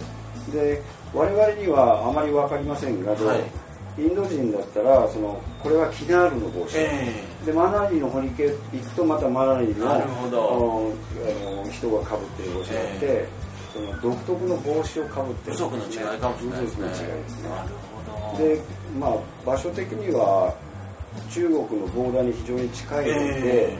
[0.46, 3.63] して、で我々にはあまり分かりませんが、はい
[3.96, 7.12] インド人だったらそのこれはキナールの帽子、え
[7.46, 10.92] でマナリの方に行くとまたマナリのなるほど。
[11.62, 13.28] あの人がかぶってる帽子があって、え
[13.72, 15.52] その独特の帽子をかぶってる。
[15.52, 16.88] 部族の違いかもしれないですね。
[16.88, 18.60] ですねなるほどで
[18.98, 20.54] まあ場所的には
[21.30, 23.78] 中国のボーダーに非常に近いので、え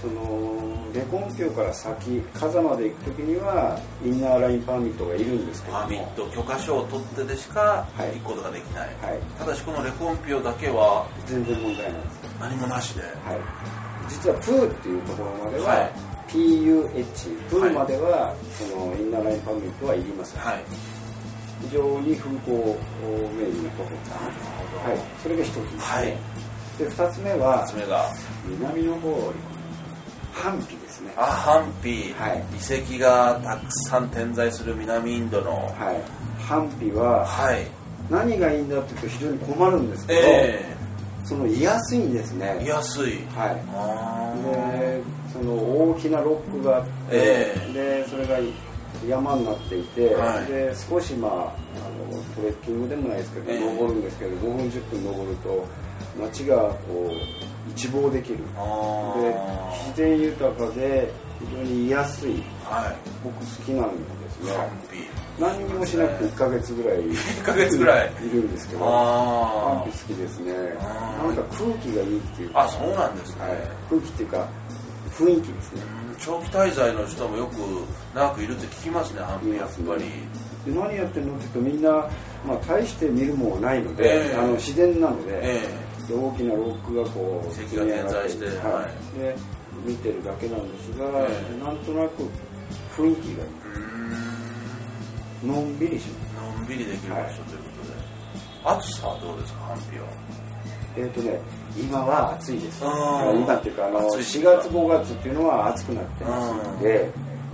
[0.00, 5.80] そのレコンピョから先風まで行く時にはインナーラインパーミットがいるんですけども。
[5.82, 8.18] パーミット許可証を取ってでしかはい。
[8.18, 9.20] 行くことができない、はい。
[9.38, 13.12] ただしこのレコンピオだけは全然問題ないです、何もなしで、はい、
[14.08, 15.92] 実はプーっていうところまでは、はい。
[16.28, 20.64] PUH プーまでは、そのインナーラインパーミットはいりません、はい。
[21.62, 22.68] 非常に風光明
[23.50, 24.14] 媚なところですね
[24.84, 26.16] はい、それが一つですね、はい。
[26.78, 28.14] で二つ目はそれが
[28.46, 29.32] 南の方
[30.46, 32.38] より半皮ですねあハンピ、はい。
[32.38, 35.52] 遺跡がたくさん点在する南インドの。
[35.52, 36.42] はい。
[36.42, 37.66] 半皮ははい。
[38.10, 40.76] 何がいいんだって言うと非常に困るんですけど、え
[41.24, 42.58] その居やすいんですえね。
[42.62, 43.24] 見やすい。
[43.36, 43.62] はい。
[43.74, 44.78] あー。
[44.78, 47.70] でその大きなロックがあって、え。
[47.74, 48.38] でそれが
[49.06, 50.46] 山になっていて、はい。
[50.46, 53.60] で少しまああのトレッキングでもないですけど、ええ。
[53.60, 55.66] 登るんですけど5分10分登ると
[56.20, 58.38] 街がこう一望できる。
[58.56, 62.96] あでー自然豊かで非常に居やすいはい。
[63.22, 64.52] 僕好きなんですね。
[65.38, 68.12] 何にもしなくて1ヶ月ぐらい1ヶ月ぐらい。
[68.26, 70.52] いるんですけどあパンピ好きですね。
[70.52, 72.62] なんか空気がいいっていうか。
[72.64, 73.52] あそうなんですね、はい、
[73.88, 74.48] 空気っていうか
[75.12, 75.82] 雰囲気ですね
[76.18, 77.54] 長期滞在の人もよく
[78.14, 80.04] 長くいるって聞きますねハンピやっぱり
[80.66, 81.90] で何やってるのって言うとみんな、
[82.46, 84.36] まあ、大して見るもんないので、ええ。
[84.36, 85.62] あの自然なので,、え
[86.08, 88.56] で大きなロックがこう石が点在してはい。
[88.56, 88.86] はい。
[89.18, 89.36] で
[89.86, 91.28] 見てるだけなんですが、え
[91.60, 91.64] え。
[91.64, 92.24] なんとなく
[92.96, 93.50] 雰囲気がいい。
[95.46, 96.32] のんびりします。
[96.58, 97.38] のんびりできる場所というこ
[98.64, 100.06] とで、暑さはどうですかハンピは。
[100.96, 101.40] えっ、とね
[101.76, 102.82] 今は暑いです。
[102.84, 107.10] 今っていうかあの4暑い時期か月5月っていうのは暑くなってますので、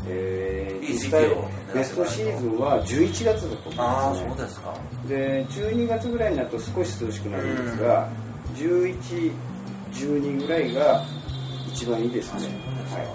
[0.07, 4.23] えー実際をベストシーズンは11月だと思うんああです。
[4.23, 4.75] ねそうですか。
[5.09, 8.09] で12月ぐらいになると少し涼しくなるんですが、
[8.55, 11.03] 1112ぐらいが
[11.73, 12.49] 一番いいですね。
[12.93, 13.07] はい、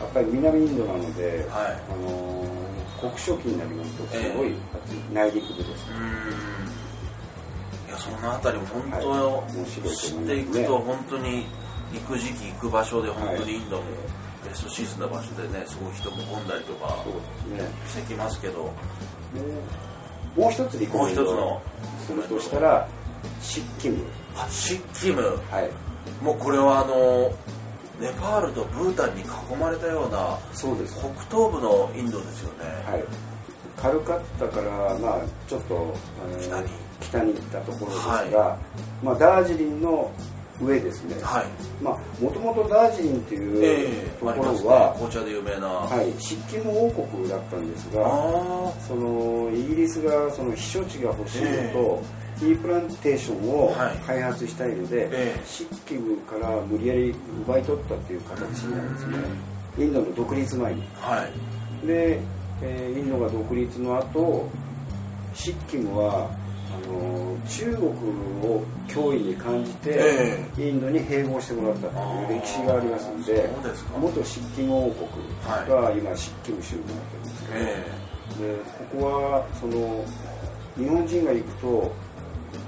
[0.00, 1.78] やっぱり南インドなので、はい。
[1.92, 2.50] あのー
[3.00, 5.86] 酷暑期になりますとすごいえ暑い、内陸部です
[7.90, 11.46] いやそのあたりも本当、はい知ねっていくと本当に
[11.92, 17.04] 行く時期行く場所で本当にインドもはいベストシーズンな場所でねすごい人も混んだりとか
[17.88, 18.62] してきますけど。
[18.62, 18.70] も
[20.36, 21.06] うもう一つリコもう。
[21.08, 21.62] メンド一つの。
[22.06, 22.88] するとしたら
[23.42, 24.04] シッキム。
[24.36, 25.22] あシッキム。
[25.50, 25.70] はい。
[26.22, 27.32] もうこれはあの
[28.00, 30.96] ネパールとブータンに囲まれたようなそうです。
[30.96, 33.04] 北東部のインドですよね、はい
[33.80, 36.64] カルカッタからまあちょっと、あの
[37.00, 37.34] 北に。
[37.34, 38.58] 行ったところですが、
[39.02, 40.10] まあダージリンの
[40.60, 41.46] 上ですね、はい。
[41.82, 44.68] まあもともとダージリンっていうええところありますね。
[44.68, 52.02] は、紅茶で有名な、はい、シッキム王国だったんですあがあそのイギリスがその避暑地が欲しいのえと、
[52.38, 53.96] ティープランテーションをはい。
[54.06, 55.40] 開発したいので、ええ。
[55.46, 57.14] シッキムから無理やり
[57.46, 59.18] 奪い取ったっていう形なんですね。
[59.78, 60.82] インドの独立前に。
[60.96, 61.26] は
[61.82, 61.86] い。
[61.86, 62.20] で、
[62.62, 64.48] えーインドが独立の後
[65.34, 66.30] シッキムは
[66.72, 69.90] あの中国を脅威に感じて、
[70.56, 73.50] えインドに併合してもらったっていう歴史がありますので
[73.98, 75.08] 元シッキム王国
[75.68, 78.00] が今シッキム州になってるんですけど、え。
[78.38, 78.56] で
[78.92, 80.04] ここはその
[80.76, 81.92] 日本人が行くと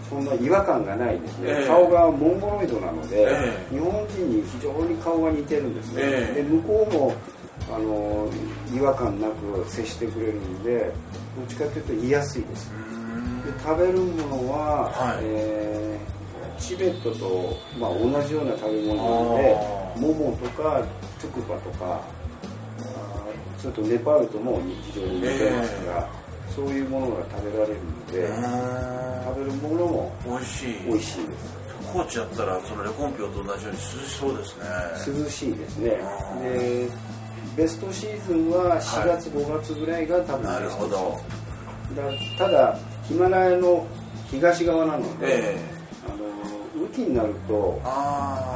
[0.08, 1.66] そんな違和感がないですね、ええ。
[1.66, 3.74] 顔がモンゴロイドなので、ええ。
[3.74, 6.42] 日本人に非常に顔が似てるんですね、ええ。
[6.42, 7.14] で向こうも
[7.70, 8.28] あの
[8.74, 10.92] 違和感なく接してくれるんで
[11.36, 12.70] どっちかというと言いやすいです。
[12.70, 15.22] で食べるものは、はい。
[15.22, 16.12] えー
[16.58, 19.56] チベットと、まあ、同じような食べ物なので
[19.96, 20.86] モモとか
[21.20, 22.00] トゥクパとか
[22.78, 26.08] あーそれとネパールとも非常に似てますから、
[26.54, 29.24] そういうものが食べられるので、うー。
[29.24, 30.74] 食べるものもん美味しい。
[30.86, 31.62] 美味しいです。
[31.92, 34.64] 高知やったらそのレコンピョと同じように涼しそうですね。
[35.24, 35.90] 涼しいですね。
[35.90, 36.88] で
[37.56, 42.38] ベストシーズンは4月、5月ぐらいが多分なるベストシほどーズン。
[42.38, 43.86] だただヒマラヤの
[44.30, 45.60] 東側なので、ええ。
[46.06, 46.24] あの
[46.74, 47.80] 雨季になると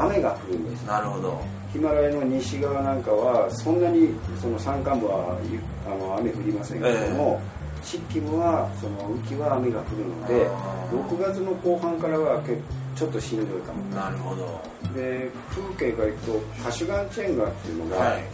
[0.00, 0.84] 雨が降るんです。
[0.86, 1.40] なるほど。
[1.72, 7.40] ヒマラヤの西側なんかはそんなにその山間部はゆあの雨降りませんけども、
[7.82, 11.06] シッキムはその雨季は雨が降るのであー。
[11.06, 12.62] 6月の後半からは結構
[12.96, 13.84] ちょっとしんどいかも。
[13.94, 14.58] なるほど。
[14.94, 18.24] で風景が行くとカシュガンチェンガっていうのが、はい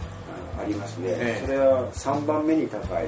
[0.57, 1.45] あありますね、ええ。
[1.45, 3.05] それは3番目に高い。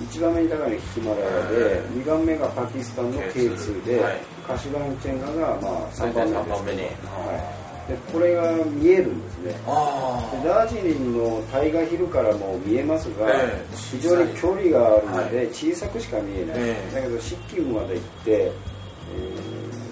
[0.00, 4.18] 1番目に高いのはヒマラヤで、2番目がパキスタンの K2 で、はい。
[4.46, 6.26] カシュガンチェンガがまあ3番
[6.64, 7.06] 目です。
[7.06, 9.54] はい、でこれが見えるんですね。
[9.66, 13.66] あでダージリンのタイガヒルからも見えますが、ええ。
[13.76, 15.46] 非常に距離があるので、はい。
[15.48, 16.94] 小さくしか見えない、ええ。
[16.94, 18.52] だけどシッキムまで行って、え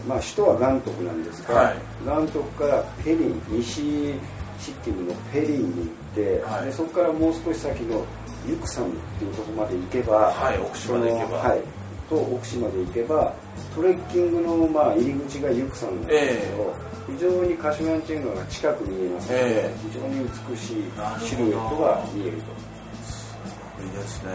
[0.07, 1.77] ーまあ、首都はガントクなんですが、はい。
[2.07, 4.15] ガントクからペリン西
[4.59, 5.91] シッキムのペリンに
[6.43, 6.67] はい。
[6.67, 8.05] でそこからもう少し先の
[8.49, 11.39] ユクサムっていうところまで行けば、はい奥地まで行けば。
[11.39, 11.63] はい、
[12.09, 13.35] と奥地まで行けば
[13.75, 16.75] トレッキングのまあ入り口がユクサムなんですけど、
[17.09, 19.75] 非常にカシュガンチェンガが近く見えますので、ええ。
[19.91, 22.69] 非常に美しいシルエットが見えると。
[23.85, 24.33] いいですね。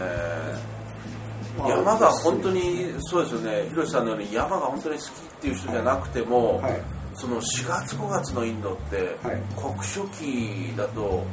[1.58, 3.68] まあ山が本当にそうですよね。
[3.70, 6.80] 広瀬さんのように山が本当に好きっていう人じゃなくても、はい。
[7.16, 9.42] その4月5月のインドって、はい。
[9.54, 11.24] 酷暑期だと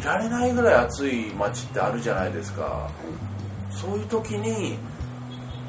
[0.00, 2.90] いられないぐらい暑い街ってあるじゃないですか。
[3.70, 4.78] そういう時に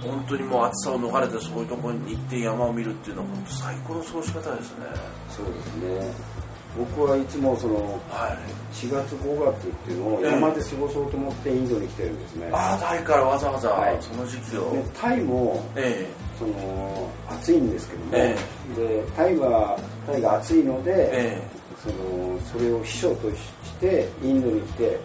[0.02, 4.86] 本当にもう暑さを逃れてそういうところに行って山を見るっていうのは本当最高の過ごし方ですね。
[5.30, 6.40] そうですね。
[6.78, 7.76] 僕はいつもその
[8.10, 8.38] は
[8.72, 8.76] い。
[8.76, 10.32] 4月5月っていうのをええ。
[10.32, 13.98] 山で過ごそうと思ってインドに来てるんですね、ああタイからわざわざはい。
[14.00, 18.38] その時期を、でタイもえその暑いんですけども、え
[18.76, 21.42] でタイはタイが暑いのえで、え
[21.84, 23.36] そのそれを秘書とし
[23.80, 25.00] てインドに来て、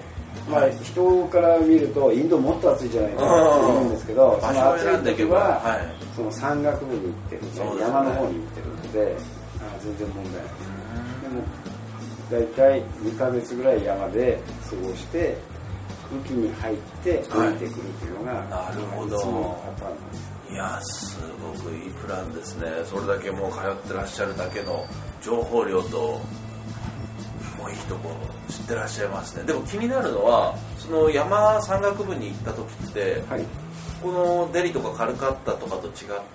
[0.50, 6.04] まあはい人から見るとインドもっと暑いじゃないかって言うんですけどその暑い時は、はい。
[6.16, 7.80] その山岳部に行ってるね。
[7.80, 9.16] 山の方に行ってるので
[9.60, 10.42] あ全然問題ない。
[11.22, 11.42] でも
[12.30, 15.36] 大体2ヶ月ぐらい山で過ごして
[16.12, 19.16] 雨季に入って降りてくるというのが、なるほど。
[19.76, 22.68] パターンなんですいやすごくいいプランですね。
[22.84, 24.86] それだけもう通ってらっしゃるだけの
[25.20, 26.20] 情報量と
[27.64, 28.10] もういいとこ
[28.50, 29.44] 知ってらっしゃいますね。
[29.44, 33.44] でも気になるのはその山山岳部に行った時って、はい。
[34.02, 35.90] このデリとかカルカッタとかと違っ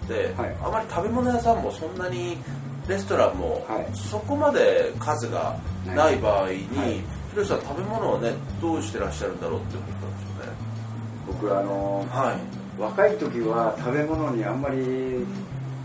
[0.07, 0.55] て、はい。
[0.63, 2.35] あまり食べ物屋さんもそんなに
[2.87, 3.95] レストランもはい。
[3.95, 6.93] そこまで数がない場合に、はい。
[6.95, 7.03] ひ
[7.35, 10.51] ろしさん食べ物をねどうしてらっしゃるんだろうって思ったんですよね。
[11.27, 12.81] 僕あのはい。
[12.81, 15.27] 若い時は食べ物にあんまり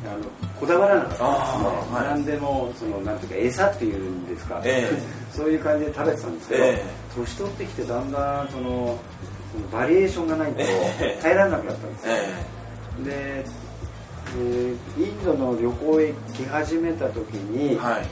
[0.07, 0.25] あの
[0.61, 2.09] こだわらなかったんですね、はい。
[2.09, 4.99] 何でもそのなんていうか餌っていうんですか、ええ。
[5.37, 6.85] そういう感じで食べてたんですけど、ええ。
[7.17, 8.99] 年取ってきてだんだんその
[9.53, 10.67] そのバリエーションがないとえ
[11.01, 11.19] え。
[11.23, 13.45] 耐えられなくなったんですよ、えで
[14.37, 17.39] えーインドの旅行へ来始めた時え
[17.71, 18.07] に、はい。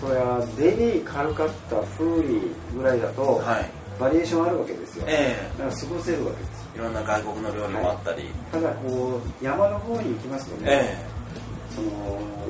[0.00, 3.70] それはデリーカルカッタフーリーぐらいだと、はい。
[3.98, 10.96] バリエーションあるわけですよ、えだから過ごせるわけですえいろんな外国の料理もあったり、ただこう山の方に行きますとね、え
[11.76, 11.90] その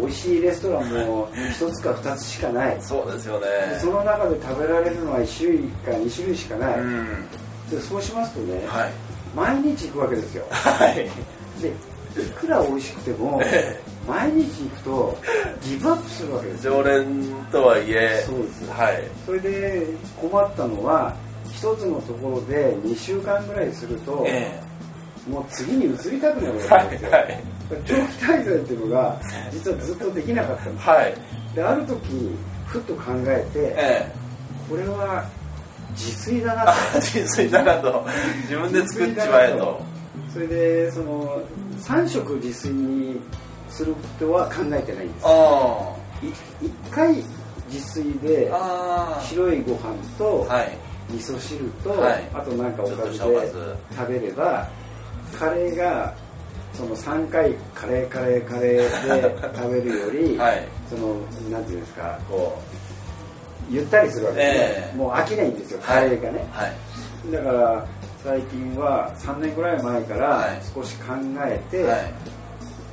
[0.00, 2.76] 美味しいレストランも一つか二つしかない。
[2.78, 3.46] えそうですよね。
[3.72, 7.28] でその中で食べられるのは1種類か2種類しかない、うん。
[7.68, 8.92] でそうしますとね、はい。
[9.34, 10.44] 毎日行くわけですよ。
[10.50, 10.94] はい。
[11.60, 11.68] で
[12.22, 15.18] いくら美味しくてもえ 毎日行くと
[15.62, 16.72] ギブアップするわけですよ。
[16.74, 17.06] 常連
[17.50, 19.02] とはいえそうですはい。
[19.26, 19.86] それで
[20.16, 21.14] 困ったのは
[21.50, 24.60] 一つのところで2週間ぐらいすると、え
[25.28, 31.14] もう次に移りたくなるわけですよ、いはい長期滞在っていうのが実はずっとできなかったんですはい。
[31.54, 32.00] である時
[32.66, 34.12] ふっと考えてえ
[34.68, 35.24] これは
[35.92, 38.06] 自炊だなえあ自炊だなと。
[38.42, 39.80] 自分で作っちまえと。
[40.32, 41.42] それでその
[41.80, 43.20] 3食自炊に
[43.68, 45.26] するとは考えてないんです。
[46.62, 47.14] 一回
[47.70, 48.50] 自炊で
[49.22, 50.78] 白いご飯とあはい。
[51.08, 52.30] 味噌汁と、はい。
[52.34, 53.18] あとなんかおかずで
[53.96, 54.68] 食べれば
[55.38, 56.12] カレーが
[56.76, 60.68] その3回カレーカレーカレーで食べるより、 はい。
[60.90, 61.14] その
[61.50, 62.58] なんていうんですかこ
[63.70, 64.96] うゆったりするわけですね、ええ。
[64.96, 67.32] もう飽きないんですよカレーがね、はい。
[67.32, 67.86] だから
[68.22, 70.60] 最近は3年ぐらい前からはい。
[70.74, 72.14] 少し考えて、はい。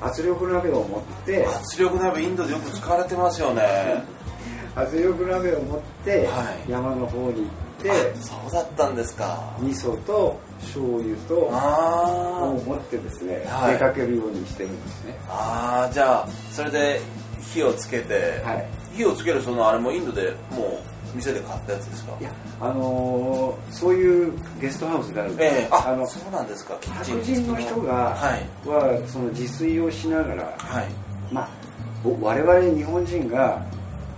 [0.02, 4.04] 圧力鍋を持って圧力鍋インドでよく使われてますよね。
[4.76, 6.72] 圧力鍋を持ってはい。
[6.72, 7.46] 山の方に行っ
[7.84, 7.90] て、
[8.22, 9.54] そうだったんですか。
[9.60, 13.74] 味噌と醤油とあを持ってですね、はい。
[13.74, 15.16] 出かけるようにしてるんですね。
[15.30, 17.02] ああーじゃあそれで
[17.54, 18.66] 火をつけて、はい。
[18.96, 22.14] 火をつけるそのあれもインドでもう店で買ったやつですか。
[22.20, 25.68] いやあのーそういうゲストハウスがあるんですええ。
[25.72, 26.76] ああのそうなんですか。
[26.82, 28.68] キッチン白人の人が、はい。
[28.68, 30.88] はその自炊をしながらはい。
[31.32, 31.50] まあ
[32.04, 33.64] ぼ我々日本人が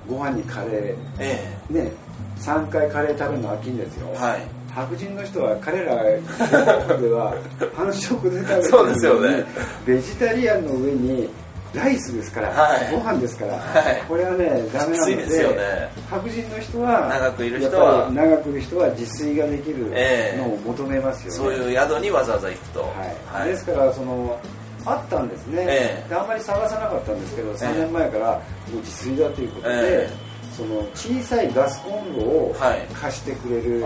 [0.07, 1.91] ご飯にカレえーね
[2.37, 4.41] 3回カレー食べるの飽きんですよ、えはい。
[4.73, 7.33] 白人の人は彼らでは
[7.75, 9.45] 半食で食べてるそうですよね。
[9.85, 11.29] ベジタリアンの上に
[11.73, 12.91] ライスですから、はい。
[12.91, 14.03] ご飯ですから、はい。
[14.07, 15.89] これはねダメなのでですよね。
[16.09, 20.37] 白人の人は長くいる人は長くいる人は自炊ができるええ。
[20.37, 22.79] のを求めますよね、そういう宿にわざわざ行くと。
[22.81, 23.47] はい。
[23.49, 24.37] ですからその
[24.85, 26.09] あったんですね、ええ。
[26.09, 28.39] であんまり探さなかったんですけどえ3年前からも
[28.73, 30.09] う自炊だということで、え
[30.55, 32.87] その小さいガスコンロをはい。
[32.93, 33.85] 貸してくれるゲスト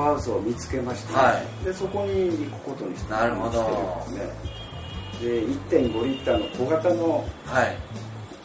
[0.00, 3.52] ハウスを見つけまして、はでそこに行くことにしてなるほど。
[3.52, 4.52] してるんですね。
[5.70, 7.76] で1.5リッターの小型のはい。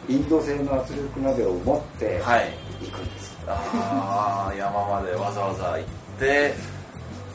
[0.08, 2.50] インド製の圧力鍋を持ってはい。
[2.80, 5.84] 行くんです、ああ山までわざわざ行っ
[6.20, 6.54] て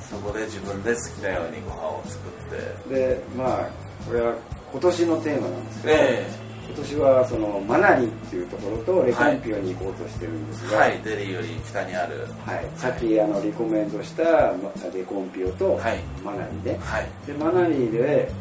[0.09, 2.95] そこで自分で好きなようにご飯を作って。
[2.95, 3.67] でまあ
[4.07, 4.33] これは
[4.71, 6.25] 今年のテーマなんですけど、え
[6.65, 11.01] 今年はそのマナリっていうところとレコンピオに行こうとしてるんですが、えはい。
[11.03, 12.27] デリーより北にある。
[12.45, 15.99] はい、さっきあのリコメンドしたまレコンピオとはい。
[16.23, 17.07] マナリね、はい。
[17.27, 18.31] でマナリで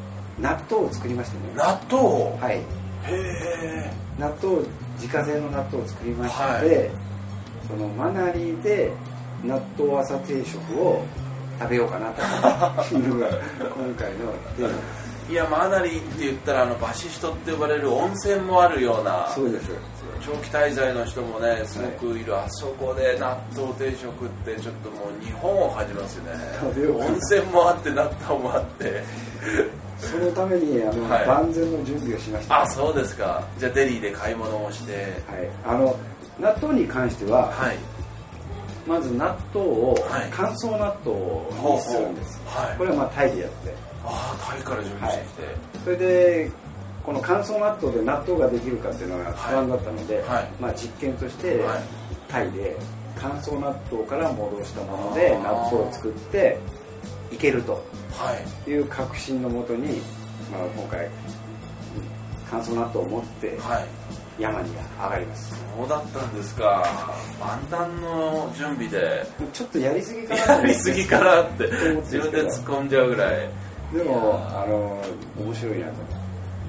[0.41, 1.41] 納豆を作りましたね。
[1.57, 2.39] 納豆？
[2.41, 2.57] はい。
[2.57, 2.63] へ
[3.11, 3.91] え。
[4.19, 4.59] 納豆
[4.95, 6.91] 自家製の納豆を作りまして、はい。
[7.69, 8.93] そのマナリで
[9.45, 11.05] 納豆朝定食を
[11.59, 15.02] 食べようかなというのが 今回のテーマです
[15.33, 19.71] いやマナリって言ったらあのバシシトって呼ばれる温泉もあるようなそうです。
[20.21, 26.33] 長期滞在の人もねすごくいる、あそこで納豆定食ってちょっともう日本を感じますよね。
[26.93, 29.03] 温泉もあって納豆もあって。
[29.97, 31.27] そのためにあの、はい。
[31.27, 32.61] 万全の準備をしました。
[32.61, 33.43] あそうですか。
[33.59, 34.93] じゃあデリーで買い物をして。
[34.93, 35.99] はい、あの
[36.39, 37.79] 納豆に関しては、はい。
[38.87, 40.29] まず納豆をはい。
[40.31, 42.77] 乾燥納豆にするんです、はい。
[42.77, 43.75] これはまあタイでやって
[44.05, 45.43] ああタイから準備してきて、
[45.85, 46.51] それで
[47.05, 50.51] この乾燥納豆で納豆ができるかっていうのが不安だったので、はい。
[50.61, 51.83] まあ、実験として、はい。
[52.29, 52.77] タイで
[53.19, 56.59] 乾燥納豆から戻したもので納豆を作って
[57.31, 57.85] いけると。
[58.13, 58.35] は
[58.67, 58.71] い。
[58.71, 60.01] いう確信のもとに、
[60.51, 61.09] まあ、今回
[62.49, 63.87] 乾燥納豆を持ってはい。
[64.39, 65.55] 山に上がります。
[65.77, 66.85] そうだったんですか。
[67.39, 69.27] 万端の準備で。
[69.53, 71.65] ちょっとやりすぎかなやりすぎかなって
[72.03, 73.51] 自分で突っ込んじゃうぐらい
[73.93, 75.03] でもあの
[75.39, 75.93] 面白いなと。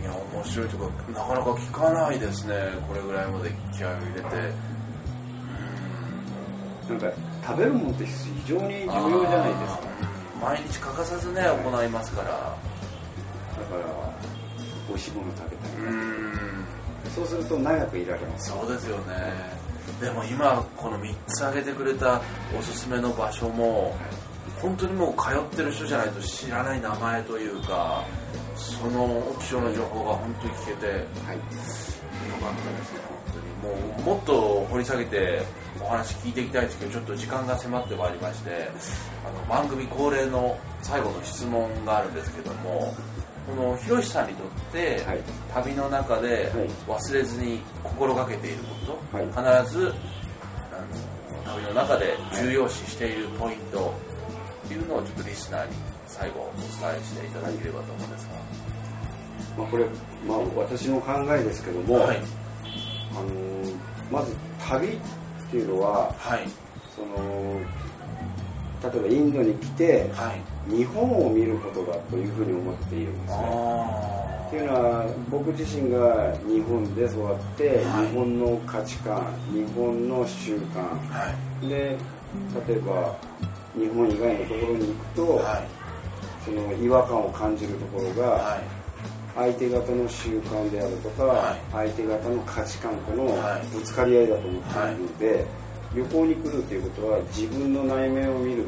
[0.01, 2.55] いや面白いとかなかなか聞かないですね。
[2.87, 4.23] これぐらいまで気合を入れて。
[6.89, 7.07] なんか
[7.45, 8.11] 食べるものって非
[8.45, 9.79] 常に重要じゃないですか。
[10.07, 10.13] うん
[10.43, 12.27] 毎日欠かさずね行いますから。
[12.27, 12.55] だか
[13.77, 14.13] ら
[14.89, 16.65] 美味しいもの食べたい、うん。
[17.15, 18.49] そうすると長くいられます。
[18.49, 19.13] そうですよね。
[20.01, 22.21] でも今この3つ挙げてくれた
[22.57, 23.95] おすすめの場所も
[24.61, 28.03] 本当にもう通ってる人じゃないと知らない名前というか
[28.55, 30.97] その気象の情報が本当に聞けてはい。
[30.97, 31.03] よ
[32.39, 33.75] かったですね本当に。
[33.75, 35.41] もうもっと掘り下げて
[35.81, 38.69] お話聞いていきたいんですけどちょっと時間が迫ってまいりまして
[39.25, 42.95] あの番組恒例の最後の質問があるんですけども
[43.45, 45.19] このひろしさんにとって、はい。
[45.53, 46.69] 旅の中ではい。
[46.87, 49.25] 忘れずに心がけていること、はい。
[49.65, 49.93] 必ず
[50.71, 53.93] あの旅の中で重要視しているポイント
[54.73, 55.75] っていうのをちょっとリスナーに
[56.07, 58.27] 最後お伝えしていただければと思うんです
[59.57, 59.85] まあ、これ、
[60.27, 62.17] まあ、私の考えですけども、がはい。
[63.11, 63.53] あのー
[64.11, 64.91] まず旅っ
[65.49, 66.47] ていうのははい。
[66.95, 67.59] その
[68.83, 70.75] 例えばインドに来てはい。
[70.75, 73.43] 日本を見ることだというふうに思っているんですね。
[73.43, 78.07] あっていうのは僕自身が日本で育って、はい。
[78.07, 80.79] 日本の価値観日本の習慣。
[80.79, 81.67] あはい。
[81.67, 81.97] で
[82.67, 83.15] 例えば
[83.75, 85.67] 日本以外のところに行くと、はい。
[86.45, 88.63] その違和感を感じるところが、はい。
[89.35, 91.61] 相手方の習慣であるとか、はい。
[91.71, 93.67] 相手方の価値観とのはい。
[93.75, 95.45] ぶつかり合いだと思っているので、
[95.95, 98.65] 旅行に来るということは自分の内面を見る。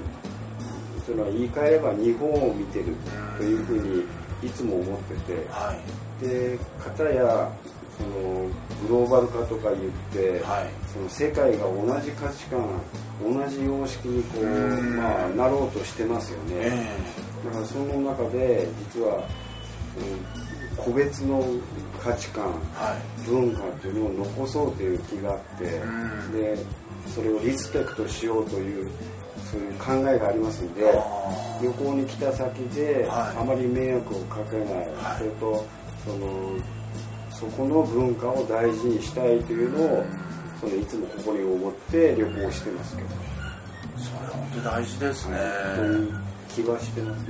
[1.06, 2.86] それは言い換えれば日本を見てる
[3.38, 4.03] というふうに
[4.41, 5.45] いつも思ってて。
[5.49, 6.26] はい。
[6.26, 7.51] で片や
[7.98, 8.50] その
[8.88, 10.70] グローバル化とか言って、はい。
[10.91, 12.68] その世界が同じ価値観
[13.22, 14.98] 同じ様式にこう、うん。
[14.98, 16.56] まあ、なろうとしてますよね。
[16.56, 16.88] え
[17.46, 19.26] だからその中で実は、うん
[20.78, 21.41] 個別の
[22.04, 23.30] 価値観えはい。
[23.30, 25.86] 文化というのを残そうという気があって、う
[26.30, 26.32] ん。
[26.34, 26.58] で
[27.08, 28.91] それをリスペクトしようという
[29.50, 33.38] そういう考えがありますんであ旅行に来た先で、はい。
[33.39, 35.18] あまり迷惑をかけない、はい。
[35.20, 35.66] それと
[36.06, 36.28] その
[37.40, 40.06] そこの文化を大事にしたいというのを、
[40.62, 43.10] そのいつもここに思って旅行してますけど、
[43.98, 45.38] それ本当に大事ですね、
[46.50, 47.30] 気はしてますね。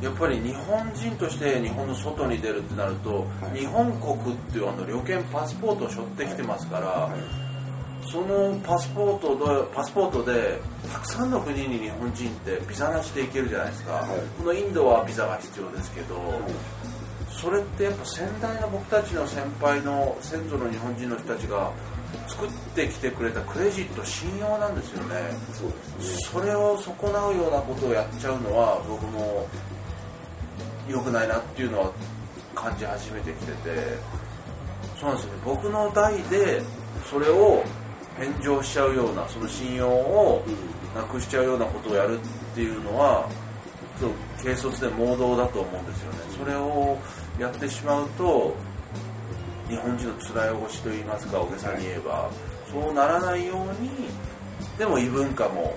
[0.00, 0.04] うん。
[0.04, 3.58] やっぱり日本人として日本の外に出るってなると、はい。
[3.60, 7.46] 日本国っていうあの旅券パスポートを背負ってきてますから、はい。
[8.10, 10.60] そのパスポートでパスポートで
[10.92, 14.06] たくさんの国に日本人ってビザなしで行けるじゃないですか、はい。
[14.38, 16.14] このインドはビザが必要ですけど、
[17.40, 21.70] それってやっぱ先代の僕たちの先輩の先祖の日本人の人たちが
[22.26, 25.16] 作ってきてくれたクレジット信用なんですよね。
[25.52, 26.28] そうですね。
[26.32, 29.46] それを損なうようなことをやっちゃうのは僕も
[30.88, 31.92] 良くないなっていうのは
[32.54, 34.26] 感じ始めてきてて。
[34.98, 35.40] そうなんですよね。
[35.44, 36.62] 僕の代で
[37.10, 37.62] それを
[38.16, 40.42] 返上しちゃうようなその信用を
[40.94, 42.20] なくしちゃうようなことをやるっ
[42.54, 43.45] ていうのはそ
[44.04, 46.18] う軽率で盲導だと思うんですよね。
[46.38, 46.98] それを
[47.38, 48.54] やってしまうと
[49.68, 52.30] 日本人の辛いおしといいますか大げさに言えば
[52.70, 53.90] そうならないように
[54.78, 55.74] でも異文化も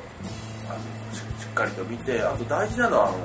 [1.13, 3.17] ししっかりと見てあと大事なのはあの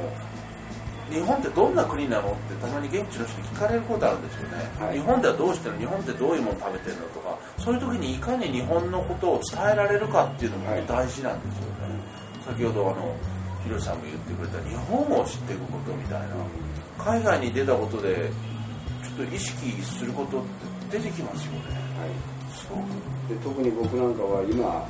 [1.10, 4.94] 日本ってどんな国なのってたまに現地の人に聞かれることあるんですよね、はい。
[4.94, 5.80] 日本ではどうしてるの？
[5.80, 7.38] 日本ってどういうもの食べてるのとか。
[7.58, 10.86] そういう時にいかに日本のことを伝えられるかっていうのもはい。
[10.86, 12.00] 大事なんですよね、
[12.46, 13.14] 先ほどあの
[13.64, 16.28] ヒロシさんも言ってくれた日本を知っていくことみたいな。
[16.98, 18.30] 海外に出たことで
[19.02, 20.44] ちょっと意識することっ
[20.90, 21.58] て出てきますよね。
[21.98, 22.10] はい。
[22.52, 22.78] そう。
[23.28, 24.86] で特に僕なんかは今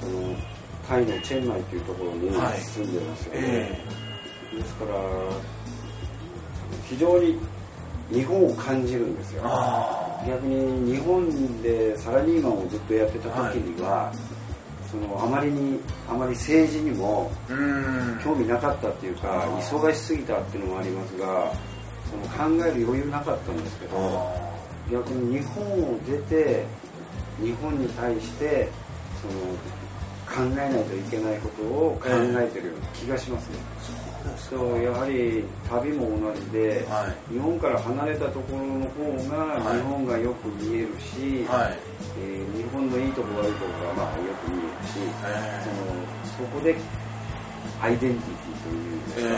[0.00, 0.34] その
[0.88, 2.58] タイのチェンマイというところにはい。
[2.58, 4.94] 住んでますよね、えですから
[6.88, 7.38] 非常に
[8.10, 9.42] 日本を感じるんですよ。
[9.44, 14.12] あ逆に日本でサラリーマンをずっとやってた時には、
[14.90, 15.78] そのあまりに
[16.08, 17.30] あまり政治にも
[18.24, 21.52] 興味なかったっていうか忙しすぎたっていうのもありますが
[22.10, 24.48] その考える余裕なかったんですけどあ
[24.90, 26.64] 逆に日本を出て
[27.40, 28.68] 日本に対して
[29.20, 29.52] その
[30.28, 33.56] 考えないといけないことを考えてるような気がしますね、
[34.36, 37.32] そうやはり旅も同じで、はい。
[37.32, 39.76] 日本から離れたところの方がはい。
[39.78, 41.78] 日本がよく見えるし、はい。
[42.20, 46.74] えー日本のいいところ悪いところがまあよく見えるし、えそのそこで
[47.80, 49.34] アイデンティティというんですえか、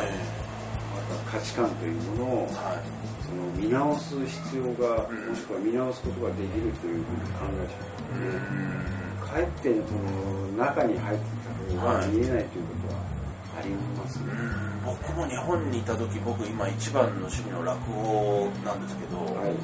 [0.96, 3.00] また価値観というものをえはい。
[3.22, 7.68] その見直す必要が、うんもしくは見直すことができるというふうに考えう。
[7.68, 13.19] てかえってその中に入ってきた方が見えないということは
[13.58, 14.32] ありますね。
[14.32, 14.84] ん。
[14.84, 19.54] 僕も日本にいた時僕今一番の趣味の落語なんですけど、はい。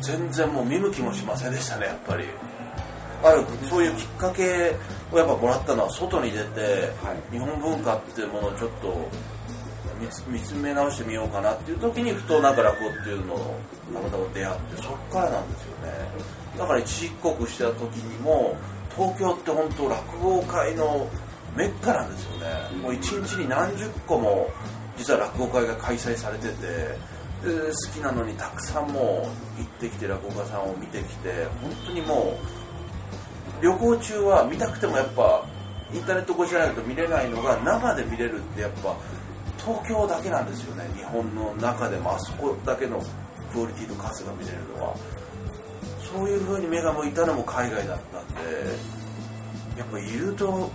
[0.00, 2.24] 全然もう見向きもしませんでしたねやっぱり。
[3.22, 4.74] あるそういうきっかけ
[5.12, 6.60] をやっぱもらったのは外に出て、
[7.02, 7.32] はい。
[7.32, 9.08] 日本文化っていうものをちょっと
[10.00, 13.60] 見つ見つめ直してみようかなっていう時にふとなんか落語っていうのを
[13.92, 15.92] たまたま出会ってそっからなんですよね。
[16.58, 18.56] だから一時帰国した時にも
[18.96, 21.06] 東京って本当落語会の
[21.56, 22.76] メッカなんですよね。
[22.82, 24.50] もう一日に何十個も
[24.96, 26.96] 実は落語会が開催されててで
[27.42, 29.28] 好きなのにたくさんも
[29.58, 32.38] う行ってきて落語家さんを見てきて本当にも
[33.60, 35.44] う旅行中は見たくてもやっぱ
[35.92, 38.94] インターネット越しじゃないと見れないのが生で見れるってやっぱ
[39.58, 40.88] 東京だけなんですよね。
[40.96, 43.02] 日本の中でもあそこだけの
[43.52, 44.94] クオリティと数が見れるのは。
[46.12, 48.40] そういう風に目が向いたのも海外だったんで
[49.78, 50.68] やっぱいると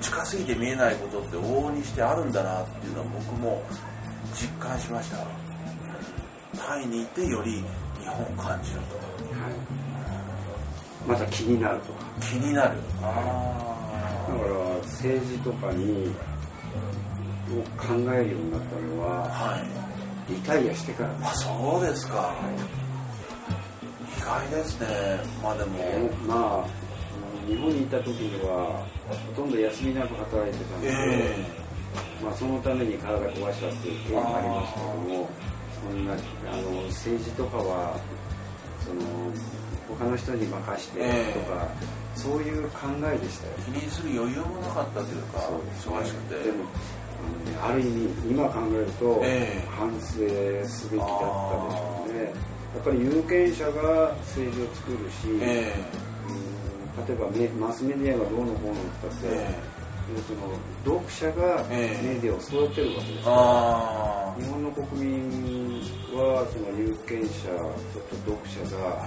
[0.00, 3.62] 近すぎて見えないことって往々にしてあるんだなっていうのは僕も
[4.34, 5.18] 実感しました。
[6.58, 7.62] タイにいてより
[8.00, 9.00] 日本を感じると
[11.06, 12.04] また気になるとか。
[12.20, 12.74] 気になる。
[13.02, 13.80] あ
[14.28, 14.54] だから
[14.84, 16.08] 政治とかに
[17.50, 20.32] を考えるようになったのあははい。
[20.32, 21.14] リタイアしてから。
[21.14, 22.34] であそうですか。
[24.18, 24.86] 意外ですね。
[25.42, 25.78] まあでも。
[25.78, 26.80] すまあ
[27.48, 31.46] 日本にいた時にはほとんど休みなく働いてたので、え
[32.22, 35.30] まあ、そのために体壊したっていう経緯もありましたけども
[35.82, 36.16] そんなあ
[36.56, 37.98] の政治とかは
[38.84, 39.00] その
[39.88, 41.00] 他の人に任して
[41.34, 41.66] とか、
[42.14, 43.52] そういう考えでしたよ。
[43.64, 45.38] 気にする余裕もなかったというか
[45.80, 46.44] 忙しくて。
[46.44, 46.64] でも
[47.20, 49.68] あのねある意味今考えるとええ。
[49.68, 50.08] 反省
[50.66, 51.26] すべきだったで
[51.76, 55.26] しょうね、やっぱり有権者が政治を作るし、
[57.12, 59.54] えばメマスメディアがどうのこうのとかって、え
[60.26, 60.50] その
[60.84, 62.14] 読者がええ。
[62.14, 65.80] メディアを育てるわけですから、あ日本の国民
[66.14, 69.06] はその有権者そして読者が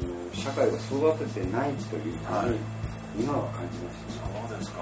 [0.00, 2.58] その社会を育ててないというふはうに
[3.22, 4.78] 今は感じまえした、そうですか。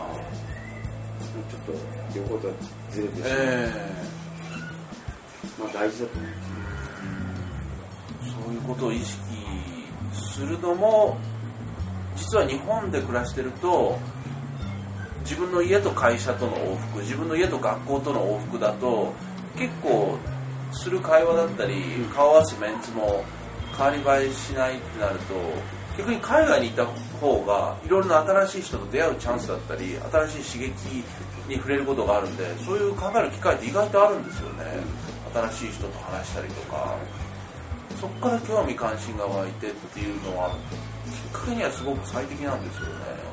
[1.51, 1.73] ちょっと
[2.17, 2.55] 両方とは
[2.91, 3.71] ずれてしまう、え
[5.59, 6.51] まあ大事だと思います。
[8.25, 9.21] えそういうことを意識
[10.13, 11.19] するのも
[12.21, 13.99] 実は日本で暮らしてると
[15.23, 19.13] 自分の家と会社との往復自分の家と学校との往復だと
[19.57, 20.19] 結構
[20.73, 21.83] する会話だったり
[22.15, 23.25] 顔合わすメンツも
[23.77, 25.35] 変わり映えしないってなると
[25.99, 26.87] 逆に海外に行った
[27.19, 31.05] 方がいろいろな新しい人と出会うチャンスだったり新しい刺激
[31.49, 34.65] に触れることがあるんでそういう考える機会って意外とあるんですよね。
[35.33, 36.97] 新しい人と話したりとか。
[38.01, 40.57] そこから興味関心が湧いてっていうのは
[41.11, 43.31] きっかけにはすごく最適なんですよね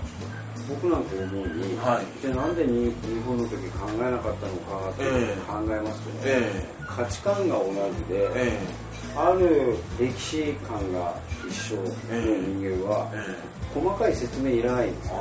[0.67, 2.21] 僕なんて思うに、はい。
[2.21, 5.37] でなんでに日本の時考えなかったのかってええ。
[5.47, 8.59] 考えますとね、え価値観が同じで、ええ。
[9.15, 11.15] ある歴史観が
[11.47, 13.35] 一緒の人間は、ええ。
[13.79, 15.13] え細かい説明いらないんですよ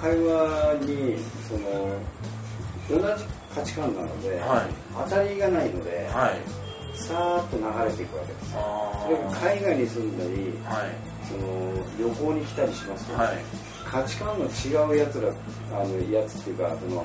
[0.00, 1.16] 会話に
[1.46, 3.24] その同じ
[3.54, 5.08] 価値観なので、はい。
[5.08, 6.34] 当たりがないので、あはい。
[6.98, 10.30] さーっと流れていくわけですあそれが海外に住んだり
[10.64, 13.36] はいその旅行に来たりしますと、はい。
[13.84, 15.28] 価値観の違うやつら
[15.78, 17.04] あのやつっていうかその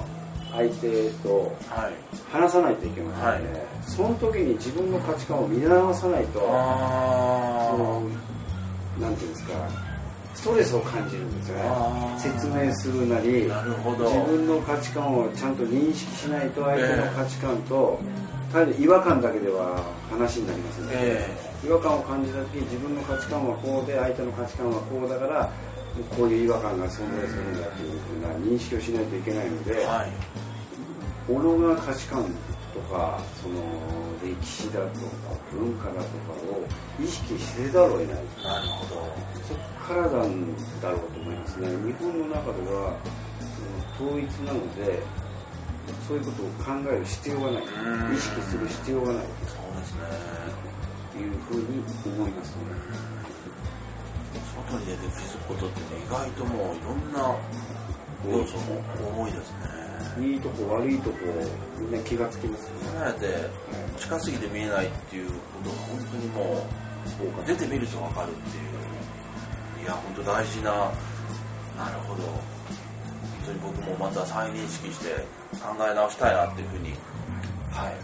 [0.52, 1.94] 相手とはい。
[2.32, 3.68] 話さないといけませんので、はい。
[3.84, 8.02] その時に自分の価値観を見直さないとそあの
[9.00, 9.54] なんていうんですか
[10.36, 11.64] ストレスを感じるんですよね。
[12.18, 14.06] 説明するなりなるほど。
[14.06, 18.00] 自分の価値観をちゃんと認識しないと相手の価値観と、
[18.54, 25.52] 単に違和感だけでは話になりますので、え違和感を感じた時自分の価値観はこうで相手の価値観はこうだから
[26.16, 30.12] こういう違和感が存在するんだというふうな認識をしないといけないので、えはい。
[31.28, 32.24] 物が価値観
[32.74, 33.60] とかその
[34.24, 36.06] 歴史だとか文化だとか
[36.48, 36.64] を
[37.02, 38.24] 意識せざるを得ない。
[38.44, 38.96] なるほど。
[39.48, 41.68] そこからなんだろうと思いますね。
[41.68, 42.98] 日本の中では
[43.98, 45.04] その統一なので
[46.08, 47.64] そういうことを考える必要がない。
[47.64, 48.16] うん。
[48.16, 49.24] 意識する必要がない。
[49.46, 50.00] そうですね。
[50.64, 50.69] と
[51.20, 52.64] いうふうに思いますね。
[54.68, 57.36] 外に出て気づくことってね意外ともういろんな
[58.28, 59.80] 要素も多いですね。
[60.20, 61.18] いいとこ悪いとこ
[61.80, 62.74] みんな気がつきますね。
[63.00, 63.50] 離れて
[63.98, 66.66] 近すぎて見えないっていうことが本当にも
[67.44, 68.62] う出てみると分かるってい
[69.82, 69.84] う。
[69.84, 70.72] いや本当大事な。
[70.72, 72.24] なるほど。
[72.24, 72.34] 本
[73.46, 75.16] 当に僕もまた再認識して
[75.60, 76.90] 考え直したいなっていうふうに
[77.72, 77.96] はい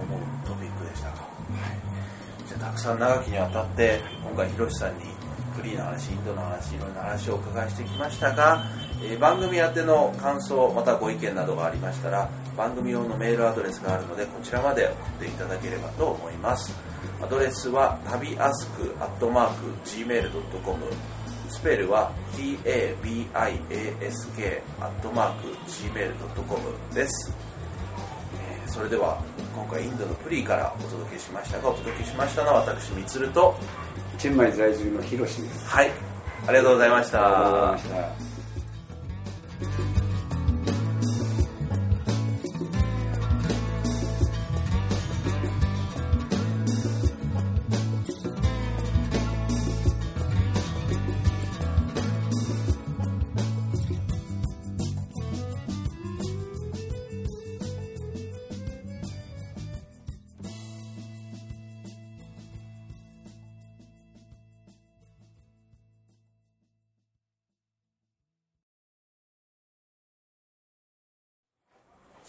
[0.00, 1.27] 思うトピックでした
[2.48, 5.04] じゃたくさん長きにわたって今回ひろしさんに
[5.54, 8.64] フリーの話インドの話いろんな話をお伺いしてきましたが、
[9.02, 16.74] えー番組宛ての感想またご意見などがありましたら番組用のメールアドレスがあるのでこちらまで送っていただければと思います。
[17.20, 20.86] アドレスは旅アスクアットマーク Gmail.com
[21.48, 23.32] スペルは tabiask
[24.80, 27.32] アットマーク Gmail.com です。
[28.78, 29.20] それでは
[29.56, 33.56] 今回インドのプリーからお届けしましたがお届けしましたのは私みつると
[34.18, 35.66] チェンマイ在住のヒロシです。
[35.66, 35.90] はい。
[36.46, 37.26] ありがとうございました。
[37.26, 39.97] ありがとうございました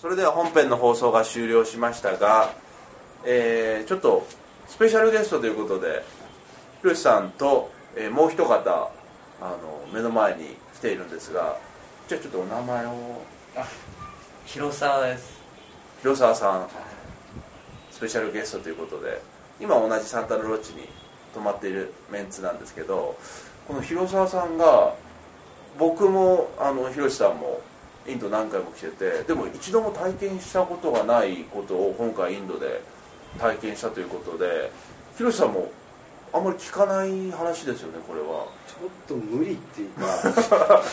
[0.10, 2.52] それでは本編の放送が終了しましたが、
[3.24, 4.26] えーちょっと
[4.68, 6.04] スペシャルゲストということで
[6.82, 8.92] ひろしさんと、えーもう一方
[9.40, 11.60] あの目の前に来ているんですが
[12.08, 13.22] じゃあちょっとお名前を。
[14.48, 15.40] 広沢です。
[16.02, 16.68] 広沢さん
[17.92, 19.22] スペシャルゲストということで
[19.62, 20.90] 今同じサンタナロッジに
[21.36, 23.16] 泊まっているメンツなんですけど
[23.68, 24.96] この広沢さんが
[25.78, 27.62] 僕もあの広瀬さんも
[28.08, 32.82] インド何回も来ててでも一度も体験したことがないことを今回インドで
[33.38, 34.72] 体験したということで
[35.18, 35.72] 広瀬さんも
[36.32, 38.46] あんまり聞かない話ですよねこれは。
[38.68, 40.84] ちょっと無理っていうか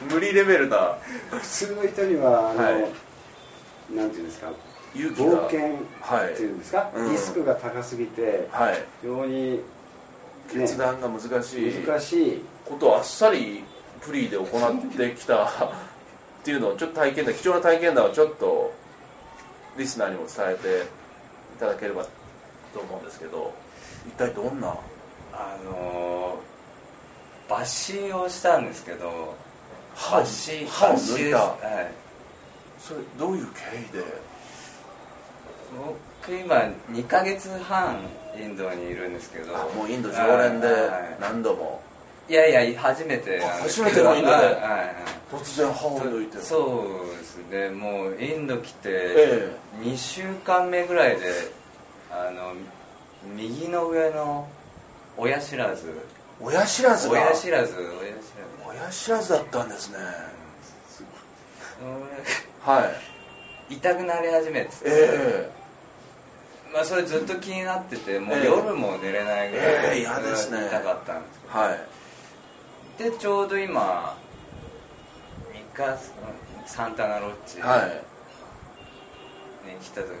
[0.10, 0.96] 無理レベルな。
[1.30, 3.94] 普通の人にはあの、はい。
[3.94, 4.48] なんていうんですか
[4.94, 5.60] 冒険
[6.00, 7.12] はいっていうんですか、うん。
[7.12, 8.74] リスクが高すぎてはい。
[9.02, 9.60] 非常に、ね、
[10.50, 11.86] 決断が難しい。
[11.86, 12.44] 難しい。
[12.64, 13.62] ことをあっさり
[14.00, 15.70] フリーで行ってきた
[16.40, 18.72] っていうのをちょっと体験談貴重な体験談をちょっと
[19.76, 20.86] リスナーにも伝えて
[21.56, 22.04] いただければ
[22.72, 23.52] と思うんですけど。
[24.06, 24.68] 一体どんな
[25.32, 29.36] あのー抜歯をしたんですけど
[29.94, 31.38] 歯を抜を抜いた。
[31.38, 31.92] はい。
[32.78, 34.04] それどういう経緯で？
[35.76, 36.54] 僕今
[36.90, 37.98] 2ヶ月半
[38.40, 39.56] インドにいるんですけど。
[39.56, 41.16] あもうインド常連ではい。
[41.20, 41.82] 何度も
[42.30, 47.70] いやいや初めて初めてのインドではい突然歯を抜いてそうですね。
[47.70, 51.26] もうインド来てえ2週間目ぐらいで
[52.10, 52.54] あの
[53.36, 54.48] 右の上の
[55.16, 55.92] 親知らず。
[56.40, 57.14] 親知らずが？
[57.14, 58.20] 親知らず親知らず。
[58.68, 59.98] 親知らずだったんですね。
[62.64, 62.82] そはい。
[63.70, 65.50] れ痛くなり始めてて、え
[66.72, 68.44] まあそれずっと気になっててもうええ。
[68.46, 70.66] 夜も寝れないぐらいええ嫌ですね。
[70.68, 71.74] 痛かったんですえはい。
[71.74, 71.99] けど
[73.00, 74.14] でちょうど今
[75.74, 75.98] 3日
[76.66, 78.04] サンタナロッチにはい。
[79.82, 80.14] 来た時に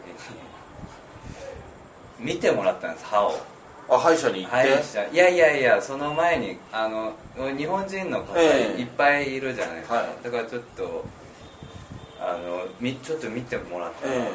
[2.18, 3.38] 見てもらったんです歯を。
[3.86, 5.08] あ歯医者に行って、歯医者。
[5.08, 7.12] いやいやいやその前にあの
[7.54, 8.80] 日本人の方ええ。
[8.80, 10.24] いっぱいいるじゃないですか、はい。
[10.24, 11.04] だからちょっと
[12.18, 14.30] あのみちょっと見てもらったら、え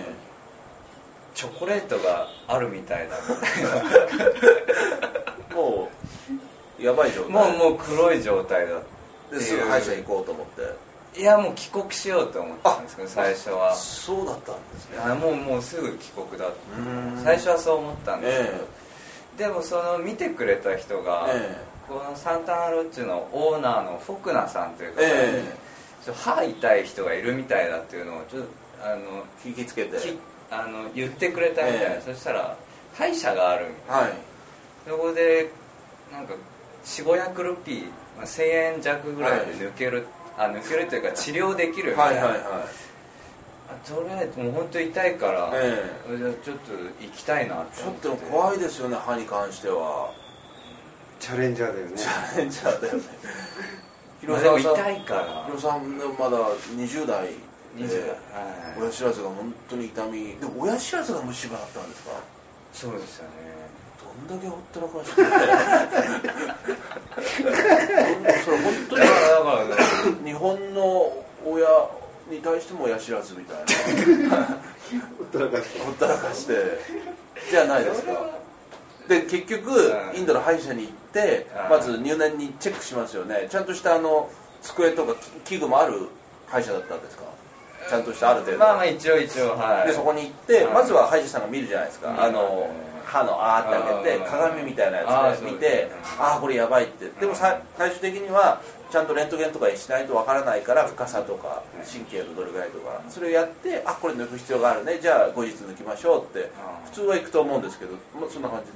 [1.33, 4.29] チョコレートがあるみたいだみたい
[5.49, 5.95] え もう
[6.79, 7.33] やばい状態。
[7.33, 8.81] なもうもう黒い状態だっ
[9.29, 10.95] てすぐ歯医者行こうと思って。
[11.19, 13.73] いやもう帰国しようと思ったんですけど最初は。
[13.73, 14.97] そうだったんですね。
[14.99, 16.49] あもうもうすぐ帰国だ
[17.23, 18.57] 最初はそう思ったんですけど、
[19.37, 19.47] え。
[19.47, 21.57] でもその見てくれた人が、え
[21.87, 25.43] このサンタナロッチのオーナーのフォクナさんという方に、え
[26.03, 28.47] ちょ歯痛い人がいるみたいだっていうのをちょっと
[28.85, 29.97] あのえ聞きつけて。
[29.97, 30.17] き
[30.51, 32.13] あの言ってくれたみたいな、ええ。
[32.13, 32.57] そしたら
[32.93, 34.13] 歯医者があるはい。
[34.87, 35.49] そこで
[36.11, 36.33] なんか
[36.85, 37.83] 4500ルピー、
[38.15, 38.43] まあ、1000
[38.75, 40.05] 円弱ぐらいで抜ける、
[40.37, 42.41] あ抜けるというか治療できるみたな、はいいはいはい。
[43.67, 45.83] あとりあえずもう本当痛いから、え
[46.17, 46.71] じゃあちょっと
[47.01, 48.25] 行きたいなちょっと思って。
[48.27, 50.13] と怖いですよね歯に関しては。
[51.19, 51.97] チャレンジャーだよね。
[51.97, 53.03] チャレンジャーだよね。
[54.21, 55.43] 広沢さん痛いから。
[55.47, 56.37] 広沢さんでもまだ
[56.77, 57.29] 20代
[57.75, 58.15] 20で代は
[58.77, 58.81] い。
[58.81, 60.37] 親知らずが本当に痛み。
[60.39, 62.11] でも親知らずが虫歯だったんですか？
[62.73, 63.29] そうですよね。
[63.39, 63.64] ど
[64.15, 65.21] んだけほったらかして
[68.43, 69.13] それ本当にだか
[69.65, 71.13] ら日本の
[71.45, 71.67] 親
[72.29, 73.57] に対しても親知らずみたい
[74.29, 74.45] な。
[75.17, 76.53] ほったらかしてほったらかして
[77.49, 78.11] じゃないですか。
[79.07, 83.47] で結局インドの歯医者に行ってまず入念にチェックしますよね。
[83.49, 84.29] ちゃんとしたあの
[84.61, 86.07] 机とか器具もある
[86.47, 87.23] 歯医者だったんですか？
[87.87, 89.87] ちゃんとしたある程度まあまあ一応一応はい。
[89.87, 92.67] でそこに行ってまずは歯医者さんが見るじゃないですか、あの、
[93.15, 93.71] 歯のあー
[94.03, 95.89] って開けて鏡みたいなやつで見て
[96.19, 97.07] ああこれやばいって。
[97.17, 98.61] でもさ最終的には
[98.91, 104.99] ちゃんとレントゲンとかしないとわからないから深さとか神経のどれぐらいとかそれをやってあこれ抜く必要があるね。
[105.01, 106.51] じゃあ後日抜きましょうって。
[106.85, 108.73] 普通は行くと思うんですけどもうそんな感じ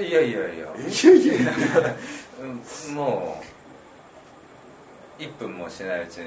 [0.00, 0.08] で？
[0.08, 0.48] いやいやいや。
[0.48, 1.52] いやいや
[2.94, 3.40] も
[5.18, 6.24] う1分もしないうちに。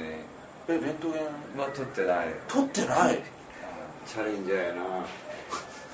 [0.67, 1.59] えレントゲン？
[1.59, 2.27] は取ってない。
[2.47, 3.19] 取ってない？
[4.05, 4.81] チャレンジャーやな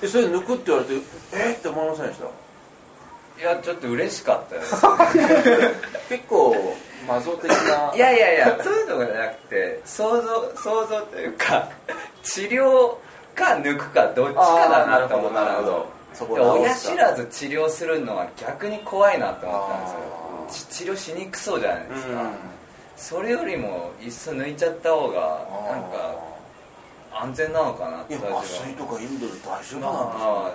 [0.02, 0.94] えそれ抜くって言われて
[1.32, 1.52] え？
[1.52, 2.26] っって思いませんでした？
[3.40, 4.74] いやちょっと嬉しかったです
[6.08, 6.54] 結構
[7.06, 8.58] マゾ的ないやいやいや。
[8.62, 11.68] そういうのじゃなくて想像想像というか
[12.22, 12.96] 治療
[13.34, 15.98] か抜くかどっちかだなと思ったあーなるほど。
[16.60, 19.86] 親知らず治療するのは逆に怖いなと思ったんで
[20.66, 20.88] すよ。
[20.88, 22.30] 治療しにくそうじゃないですか、うん。
[22.96, 26.16] それよりもいっそ抜いちゃった方がなんか
[27.20, 30.52] 安全なのかなっていや麻酔とかインドで大丈夫なんですか、ま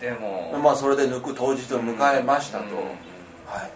[0.00, 0.58] でも。
[0.62, 2.86] まあそれで抜く当日を迎えましたと、うんうんうん。
[2.86, 3.70] はい。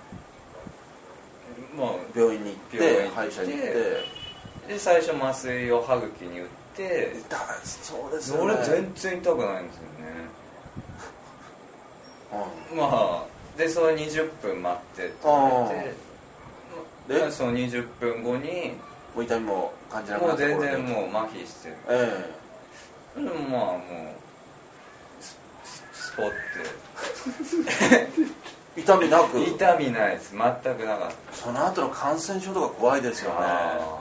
[1.76, 4.22] まあ病院に行って歯医者に行って。
[4.68, 7.16] で最初麻酔を歯茎に打って。
[7.20, 8.54] 痛いそうですよね。
[8.54, 10.12] 俺全然痛くないんですよね。
[12.80, 15.80] まあでその20分待ってって言われ
[17.08, 17.14] て。
[17.14, 18.74] でまあその20分後に
[19.14, 21.74] もう痛みも感じなくもう全なった頃に然もう麻痺してる。
[21.88, 22.30] え
[23.16, 26.34] でもまあもうスススポって。
[27.94, 28.08] え
[28.80, 29.38] 痛みなく。
[29.38, 30.30] 痛みないです。
[30.32, 30.38] 全
[30.74, 31.36] くなかった。
[31.36, 33.36] その後の感染症とか怖いですよね。
[33.40, 33.98] あ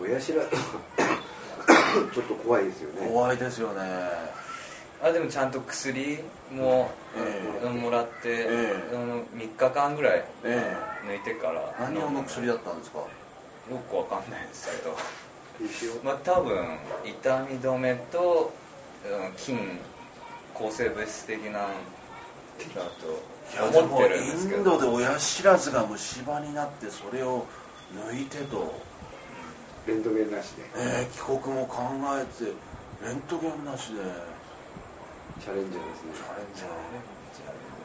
[0.00, 3.08] 親知らずちょっと怖いですよね。
[3.08, 3.80] 怖いですよね。
[3.82, 10.76] ーあでもちゃんと薬もえもらって、えあの3日間ぐらいえ。
[11.04, 11.60] 抜いてから。
[11.80, 13.00] 何用の薬だったんですか？
[13.70, 14.96] よくわかんないですけど。
[16.02, 18.52] まあ多分痛み止めと
[19.04, 19.78] うん菌
[20.54, 22.82] 抗生物質的なだ
[23.70, 27.46] と思ってるんですけインどドで親知らずが虫歯になってそれを
[28.10, 28.72] 抜いてと、
[29.86, 30.62] レントゲンなしで。
[30.76, 31.82] えー帰国も考
[32.18, 32.50] えて
[33.04, 34.02] レントゲンなしで。
[35.40, 36.12] チャレンジャーですね。
[36.14, 36.74] チャレンジャーま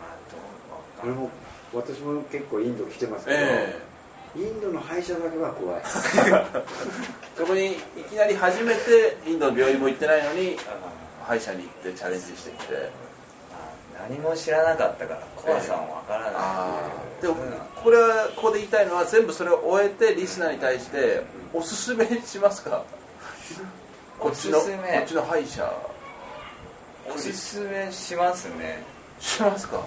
[0.08, 1.30] あどうこれも
[1.74, 3.87] 私も結構インド来てますけど、え
[4.36, 5.82] インドの歯医者だけは怖い。
[5.82, 5.84] え
[7.38, 7.76] そこにい
[8.10, 10.58] きなり初めてインドの病院も行ってないのに
[11.24, 12.74] 歯医者に行ってチャレンジしてきて。
[12.74, 17.36] まあ何も知らなかったから怖さもわからない、ああでも
[17.84, 22.84] これはここで言いたいのは全部それを終えてリスナーに対しておすすめしますか？
[24.20, 25.74] こっちのこっちの歯医者。
[27.14, 28.84] おすすめしますね。
[29.20, 29.82] しますか？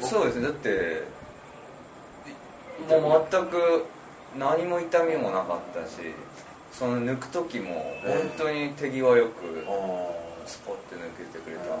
[0.00, 0.42] そうですね。
[0.44, 1.02] だって
[2.88, 3.84] もう全く
[4.38, 5.96] 何も痛みもなかったし
[6.72, 9.64] その抜く時も本当に手際よく
[10.46, 11.76] スポッて抜けてくれたんで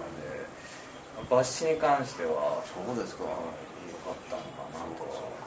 [1.28, 3.24] 抜歯に関してはそうですか。
[3.24, 3.36] 良か
[4.10, 5.38] ったのかなとは思っ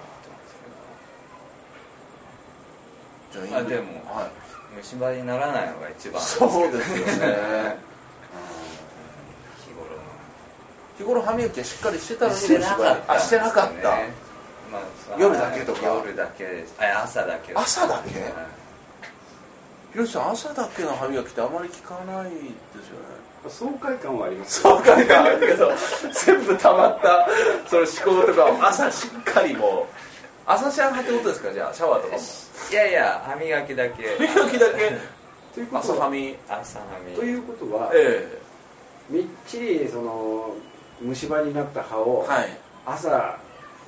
[3.41, 3.83] てじゃああでも
[4.13, 4.25] はい。
[4.25, 4.31] ま
[4.81, 7.05] すけど虫歯にならないのが一番そうですよね。
[9.65, 10.01] 日頃の。
[10.97, 13.13] 日頃歯磨きはしっかりしてたのにしてなかった。
[13.13, 14.24] あしてなかった、ね
[15.09, 15.79] まあ夜だけとか？
[15.87, 16.75] 夜だけです。
[16.79, 17.53] あ朝だけ。
[17.55, 18.19] 朝だけ？
[18.21, 18.31] はい。
[19.93, 23.15] ひろしさん朝だけの歯磨きってあまり聞かないですよね。
[23.47, 24.61] 爽快感はあります。
[24.61, 25.71] 爽快感あるけど
[26.25, 27.27] 全部溜まった
[27.69, 27.81] その
[28.13, 29.95] 思考とかを朝しっかりもう。
[30.47, 31.53] 朝シャン派ってことですか？
[31.53, 32.21] じゃあシャワーとかも。
[32.71, 34.17] いやいや歯磨きだけ。
[34.27, 34.97] 歯磨きだけ？
[35.53, 36.35] ということは朝歯み？
[36.49, 38.39] 朝歯磨きということは、え
[39.09, 40.49] みっちりその
[41.01, 42.57] 虫歯になった歯えをはい。
[42.85, 43.37] 朝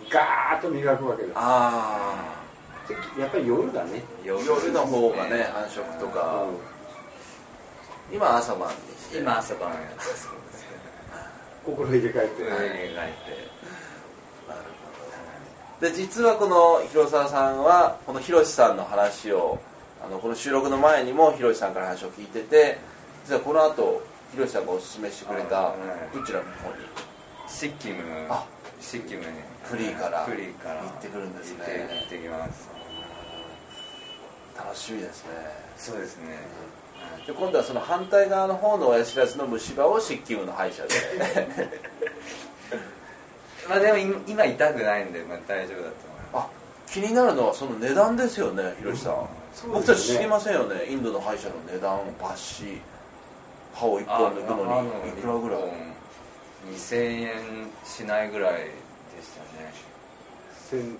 [0.10, 2.44] ガーッと磨くわけですあ
[2.88, 4.02] でやっぱり夜だね。
[4.24, 6.46] 夜の方がね繁殖とか。
[8.10, 9.70] 今朝晩にして今朝晩。
[9.72, 10.38] やってそうで
[11.66, 13.02] 心入れ替えて、上に描いて
[14.48, 14.62] なる
[15.82, 19.60] ほどで実はこの広沢さんはこのひろしさんの話を
[20.02, 22.78] あのこの収録の前にもひろしさんから話を聞いてて
[23.26, 24.02] 実はこの後
[24.32, 25.76] ひろしさんがおすすめしてくれた
[26.14, 26.86] どちらの方に？
[27.50, 27.96] シッキム
[28.30, 28.46] あ
[28.82, 29.28] シッキムに
[29.64, 31.64] フリーからフリーから行ってくるんですね。
[32.02, 32.70] 行ってきます。
[34.58, 35.30] 楽しみですね。
[35.78, 36.38] そうですね。
[37.26, 40.90] で今度はその反対側の方の親知らずの虫歯を漆器部の歯医者で。
[43.70, 46.48] まあでも今今痛くないんで、まあ、大丈夫だと思いまあ
[46.90, 49.28] 気になるのはその値段ですよねひろしさん。
[49.54, 52.34] す僕たち知りませんよねインドの歯医者の値段抜歯
[53.74, 55.64] 歯を1本抜くのにいくらぐらい？
[56.72, 57.32] 2000円
[57.86, 58.70] しないぐらいで
[59.22, 59.74] したね。
[60.70, 60.98] 千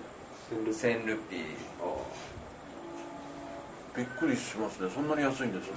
[0.48, 1.42] 千ル1000ルピー
[3.96, 4.90] びっくりしますね。
[4.94, 5.76] そんなに安いんですね。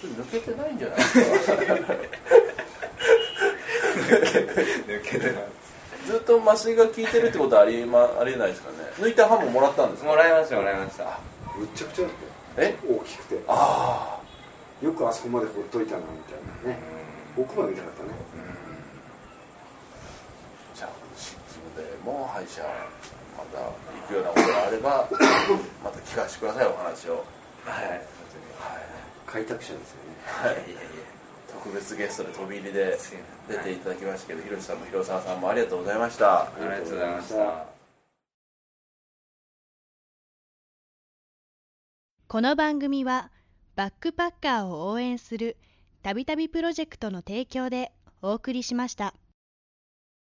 [0.00, 0.96] それ抜けてないんじゃない？
[0.98, 1.52] ですか
[4.86, 8.76] 抜けてますずっと麻酔が効いてるってことはあり, まありえないですかね。
[8.98, 10.08] 抜いた歯ももらったんですか？
[10.10, 11.18] もらいましたもらいました。
[11.56, 12.12] むっちゃくちゃだっ
[12.56, 12.70] たえ？
[12.70, 13.40] よ大きくて。
[13.46, 14.18] あ
[14.82, 16.06] よくあそこまでほっといたなみ
[16.64, 16.99] たいなね
[17.36, 18.08] 奥まで見たかったね。
[20.74, 22.62] あじゃあシッでも歯医者
[23.36, 23.72] また行
[24.08, 25.08] くようなことがあれば
[25.84, 27.24] また聞かせてくださいお話を。
[27.64, 28.20] はい。
[29.26, 30.10] 開拓者ですよね。
[30.26, 30.56] はい、
[31.52, 32.98] 特別ゲストで飛び入りで
[33.48, 36.42] 出ていただきましたけど、ひろしさんも広沢さんもありがとうございました。
[36.42, 37.66] ありがとうございました。
[42.26, 43.30] この番組は
[43.76, 45.56] バックパッカーを応援する
[46.02, 47.92] たびたびプロジェクトの提供で
[48.22, 49.14] お送りしました。